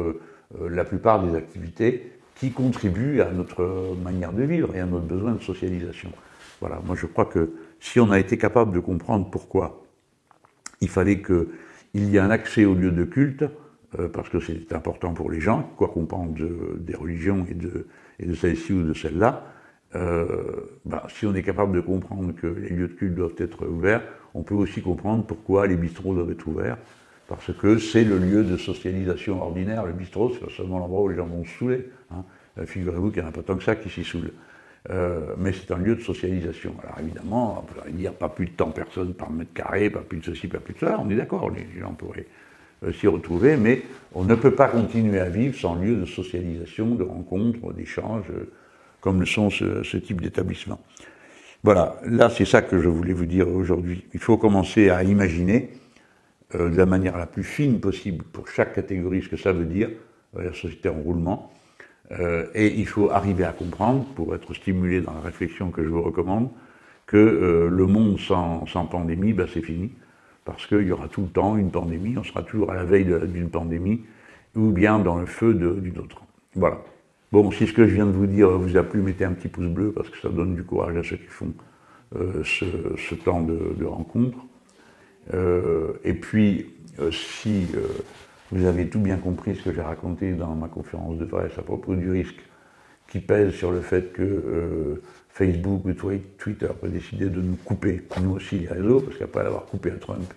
la 0.61 0.85
plupart 0.85 1.23
des 1.25 1.35
activités 1.35 2.13
qui 2.35 2.51
contribuent 2.51 3.23
à 3.23 3.31
notre 3.31 3.97
manière 4.03 4.33
de 4.33 4.43
vivre 4.43 4.75
et 4.77 4.81
à 4.81 4.85
notre 4.85 5.07
besoin 5.07 5.33
de 5.33 5.41
socialisation. 5.41 6.13
Voilà, 6.61 6.81
moi 6.85 6.95
je 6.95 7.07
crois 7.07 7.25
que 7.25 7.51
si 7.83 7.99
on 7.99 8.13
a 8.13 8.21
été 8.21 8.39
capable 8.39 8.73
de 8.73 8.79
comprendre 8.79 9.29
pourquoi 9.29 9.85
il 10.81 10.89
fallait 10.89 11.21
qu'il 11.21 11.49
y 11.95 12.17
ait 12.17 12.21
un 12.21 12.31
accès 12.31 12.65
aux 12.65 12.75
lieux 12.75 12.93
de 12.93 13.05
culte, 13.05 13.45
parce 14.13 14.29
que 14.29 14.39
c'est 14.41 14.73
important 14.73 15.13
pour 15.13 15.31
les 15.31 15.41
gens, 15.41 15.71
quoi 15.77 15.89
qu'on 15.89 16.07
pense 16.07 16.31
des 16.79 16.95
religions 16.95 17.45
et 17.51 17.55
de, 17.55 18.35
celle-ci 18.35 18.73
ou 18.73 18.85
de 18.85 18.95
celle-là, 18.95 19.45
bah, 19.93 21.07
si 21.09 21.27
on 21.27 21.35
est 21.35 21.43
capable 21.43 21.75
de 21.75 21.81
comprendre 21.81 22.33
que 22.33 22.47
les 22.47 22.71
lieux 22.71 22.89
de 22.89 22.95
culte 22.95 23.17
doivent 23.17 23.35
être 23.39 23.67
ouverts, 23.67 24.03
on 24.35 24.45
peut 24.45 24.55
aussi 24.55 24.81
comprendre 24.81 25.25
pourquoi 25.27 25.67
les 25.67 25.77
bistrots 25.77 26.15
doivent 26.15 26.31
être 26.31 26.47
ouverts, 26.47 26.79
parce 27.27 27.53
que 27.53 27.79
c'est 27.79 28.05
le 28.05 28.19
lieu 28.19 28.45
de 28.45 28.57
socialisation 28.57 29.43
ordinaire. 29.43 29.85
Le 29.87 29.93
bistrot, 29.93 30.33
c'est 30.33 30.45
pas 30.45 30.53
seulement 30.57 30.79
l'endroit 30.79 31.03
où 31.03 31.09
les 31.09 31.17
gens 31.17 31.27
vont 31.27 31.45
se 31.45 31.59
saouler. 31.59 31.89
Hein. 32.11 32.25
Euh, 32.59 32.67
figurez-vous 32.67 33.11
qu'il 33.11 33.23
n'y 33.23 33.27
en 33.27 33.31
a 33.31 33.33
pas 33.33 33.43
tant 33.43 33.57
que 33.57 33.65
ça 33.65 33.77
qui 33.77 33.89
s'y 33.89 34.05
saoulent. 34.05 34.33
Euh, 34.91 35.21
mais 35.39 35.53
c'est 35.53 35.71
un 35.73 35.79
lieu 35.79 35.95
de 35.95 36.01
socialisation. 36.01 36.75
Alors 36.83 36.99
évidemment, 36.99 37.63
on 37.63 37.73
pourrait 37.73 37.93
dire 37.93 38.13
pas 38.13 38.29
plus 38.29 38.47
de 38.47 38.51
temps 38.51 38.71
personne 38.71 39.15
par 39.15 39.31
mètre 39.31 39.53
carré, 39.53 39.91
pas 39.91 40.01
plus 40.01 40.19
de 40.19 40.25
ceci, 40.25 40.49
pas 40.49 40.59
plus 40.59 40.75
de 40.75 40.81
cela, 40.81 40.99
on 41.01 41.09
est 41.09 41.15
d'accord, 41.15 41.51
les 41.51 41.67
gens 41.81 41.93
pourraient 41.93 42.27
euh, 42.85 42.93
s'y 42.93 43.07
retrouver, 43.07 43.57
mais 43.57 43.83
on 44.13 44.25
ne 44.25 44.35
peut 44.35 44.55
pas 44.55 44.69
continuer 44.69 45.21
à 45.21 45.29
vivre 45.29 45.57
sans 45.57 45.77
lieu 45.77 45.95
de 45.95 46.05
socialisation, 46.05 46.97
de 46.97 47.05
rencontres, 47.05 47.73
d'échanges, 47.73 48.27
comme 49.01 49.21
le 49.21 49.27
sont 49.27 49.51
ce, 49.51 49.85
ce 49.85 49.97
type 49.97 50.21
d'établissement. 50.21 50.81
Voilà, 51.63 52.01
là 52.05 52.29
c'est 52.29 52.45
ça 52.45 52.61
que 52.61 52.81
je 52.81 52.89
voulais 52.89 53.13
vous 53.13 53.27
dire 53.27 53.49
aujourd'hui. 53.49 54.05
Il 54.15 54.21
faut 54.21 54.37
commencer 54.37 54.91
à 54.91 55.05
imaginer 55.05 55.71
euh, 56.57 56.69
de 56.71 56.77
la 56.77 56.87
manière 56.87 57.17
la 57.17 57.27
plus 57.27 57.45
fine 57.45 57.81
possible 57.81 58.25
pour 58.25 58.49
chaque 58.49 58.75
catégorie 58.75 59.23
ce 59.23 59.29
que 59.29 59.37
ça 59.37 59.53
veut 59.53 59.65
dire, 59.65 59.89
euh, 60.37 60.45
la 60.45 60.53
société 60.53 60.89
en 60.89 61.01
roulement. 61.01 61.53
Euh, 62.11 62.47
et 62.55 62.75
il 62.75 62.87
faut 62.87 63.11
arriver 63.11 63.45
à 63.45 63.53
comprendre, 63.53 64.05
pour 64.15 64.35
être 64.35 64.53
stimulé 64.55 65.01
dans 65.01 65.15
la 65.15 65.21
réflexion 65.21 65.71
que 65.71 65.83
je 65.83 65.89
vous 65.89 66.03
recommande, 66.03 66.51
que 67.07 67.69
le 67.71 67.87
monde 67.87 68.19
sans, 68.19 68.65
pandémie, 68.87 69.33
ben, 69.33 69.47
c'est 69.53 69.63
fini. 69.63 69.93
Parce 70.45 70.67
qu'il 70.67 70.83
y 70.83 70.93
aura 70.93 71.09
tout 71.09 71.23
le 71.23 71.29
temps 71.29 71.57
une 71.57 71.71
pandémie, 71.71 72.17
on 72.19 72.25
sera 72.25 72.43
toujours 72.43 72.71
à 72.71 72.75
la 72.75 72.85
veille 72.85 73.07
d'une 73.29 73.49
pandémie, 73.49 74.03
ou 74.57 74.71
bien 74.71 74.99
dans 74.99 75.17
le 75.17 75.27
feu 75.27 75.55
d'une 75.55 75.99
autre. 75.99 76.23
Voilà. 76.55 76.79
Bon, 77.33 77.51
si 77.51 77.67
ce 77.67 77.73
que 77.73 77.87
je 77.87 77.95
viens 77.95 78.07
de 78.07 78.13
vous 78.13 78.27
dire 78.27 78.51
vous 78.51 78.77
a 78.77 78.83
plu, 78.83 79.01
mettez 79.01 79.25
un 79.25 79.33
petit 79.33 79.49
pouce 79.49 79.67
bleu 79.67 79.93
parce 79.93 80.11
que 80.11 80.19
ça 80.19 80.29
donne 80.29 80.55
du 80.55 80.65
courage 80.65 80.97
à 80.97 81.03
ceux 81.03 81.17
qui 81.17 81.29
font 81.29 81.55
euh, 82.15 82.45
ce, 82.45 83.15
temps 83.15 83.41
de, 83.41 83.85
rencontre. 83.87 84.37
Euh, 85.33 85.93
et 86.05 86.13
puis, 86.13 86.67
euh, 86.99 87.11
si 87.11 87.69
vous 88.53 88.67
avez 88.67 88.89
tout 88.89 89.01
bien 89.01 89.17
compris 89.17 89.57
ce 89.57 89.63
que 89.63 89.73
j'ai 89.75 89.81
raconté 89.81 90.33
dans 90.33 90.55
ma 90.55 90.69
conférence 90.69 91.19
de 91.19 91.25
presse 91.25 91.59
à 91.59 91.63
propos 91.63 91.95
du 91.95 92.11
risque 92.11 92.41
qui 93.09 93.19
pèse 93.21 93.53
sur 93.53 93.73
le 93.73 93.81
fait 93.81 94.13
que 94.13 95.03
Facebook 95.31 95.85
ou 95.85 95.93
Twitter 95.93 96.69
peut 96.81 96.89
décider 96.89 97.29
de 97.29 97.43
nous 97.43 97.57
couper, 97.57 98.03
nous 98.23 98.33
aussi, 98.33 98.61
les 98.61 98.69
réseaux, 98.69 99.01
parce 99.01 99.19
qu'après 99.19 99.43
l'avoir 99.43 99.67
coupé 99.67 99.91
à 99.91 99.97
Trump, 99.97 100.33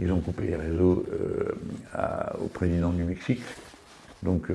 ils 0.00 0.10
ont 0.10 0.18
coupé 0.18 0.46
les 0.48 0.56
réseaux 0.56 1.04
au 2.40 2.48
président 2.48 2.90
du 2.90 3.04
Mexique. 3.04 3.42
Donc, 4.24 4.50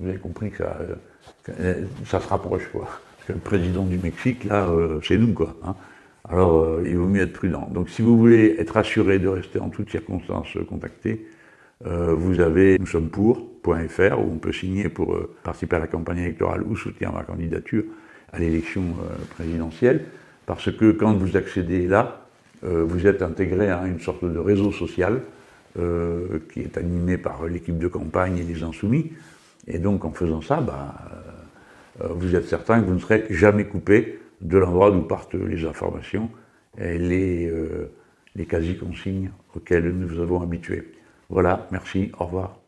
vous 0.00 0.08
avez 0.08 0.18
compris 0.18 0.50
que 0.50 0.64
ça, 2.06 2.20
se 2.20 2.28
rapproche, 2.28 2.68
quoi. 2.72 2.82
Parce 2.84 3.28
que 3.28 3.32
le 3.32 3.38
président 3.38 3.84
du 3.84 3.98
Mexique, 3.98 4.44
là, 4.44 4.68
euh, 4.68 5.00
c'est 5.02 5.16
nous, 5.16 5.32
quoi. 5.32 5.56
Hein. 5.64 5.74
Alors, 6.28 6.58
euh, 6.58 6.84
il 6.86 6.96
vaut 6.96 7.06
mieux 7.06 7.22
être 7.22 7.32
prudent. 7.32 7.68
Donc, 7.72 7.90
si 7.90 8.02
vous 8.02 8.18
voulez 8.18 8.56
être 8.58 8.76
assuré 8.76 9.18
de 9.18 9.28
rester 9.28 9.60
en 9.60 9.68
toutes 9.68 9.90
circonstances 9.90 10.56
contacté, 10.68 11.26
euh, 11.86 12.14
vous 12.14 12.40
avez 12.40 12.78
nous 12.78 12.86
sommes 12.86 13.10
pour.fr 13.10 14.18
où 14.18 14.32
on 14.32 14.38
peut 14.38 14.52
signer 14.52 14.88
pour 14.88 15.16
participer 15.42 15.76
à 15.76 15.80
la 15.80 15.86
campagne 15.86 16.18
électorale 16.18 16.62
ou 16.62 16.76
soutenir 16.76 17.12
ma 17.12 17.22
candidature 17.22 17.84
à 18.32 18.38
l'élection 18.38 18.82
présidentielle. 19.30 20.04
Parce 20.46 20.70
que 20.70 20.92
quand 20.92 21.14
vous 21.14 21.36
accédez 21.36 21.86
là, 21.86 22.26
vous 22.62 23.06
êtes 23.06 23.22
intégré 23.22 23.70
à 23.70 23.86
une 23.86 24.00
sorte 24.00 24.24
de 24.24 24.38
réseau 24.38 24.72
social 24.72 25.22
qui 25.74 26.60
est 26.60 26.76
animé 26.76 27.16
par 27.16 27.46
l'équipe 27.46 27.78
de 27.78 27.88
campagne 27.88 28.38
et 28.38 28.42
les 28.42 28.62
insoumis. 28.62 29.12
Et 29.66 29.78
donc 29.78 30.04
en 30.04 30.12
faisant 30.12 30.42
ça, 30.42 30.60
bah, 30.60 30.94
euh, 32.00 32.08
vous 32.10 32.34
êtes 32.34 32.46
certain 32.46 32.80
que 32.80 32.86
vous 32.86 32.94
ne 32.94 32.98
serez 32.98 33.26
jamais 33.30 33.64
coupé 33.64 34.18
de 34.40 34.58
l'endroit 34.58 34.90
d'où 34.90 35.02
partent 35.02 35.34
les 35.34 35.64
informations 35.64 36.30
et 36.78 36.98
les, 36.98 37.46
euh, 37.48 37.90
les 38.34 38.46
quasi-consignes 38.46 39.30
auxquelles 39.54 39.88
nous 39.90 40.08
vous 40.08 40.20
avons 40.20 40.42
habitués. 40.42 40.92
Voilà, 41.34 41.68
merci, 41.72 42.12
au 42.18 42.26
revoir. 42.26 42.63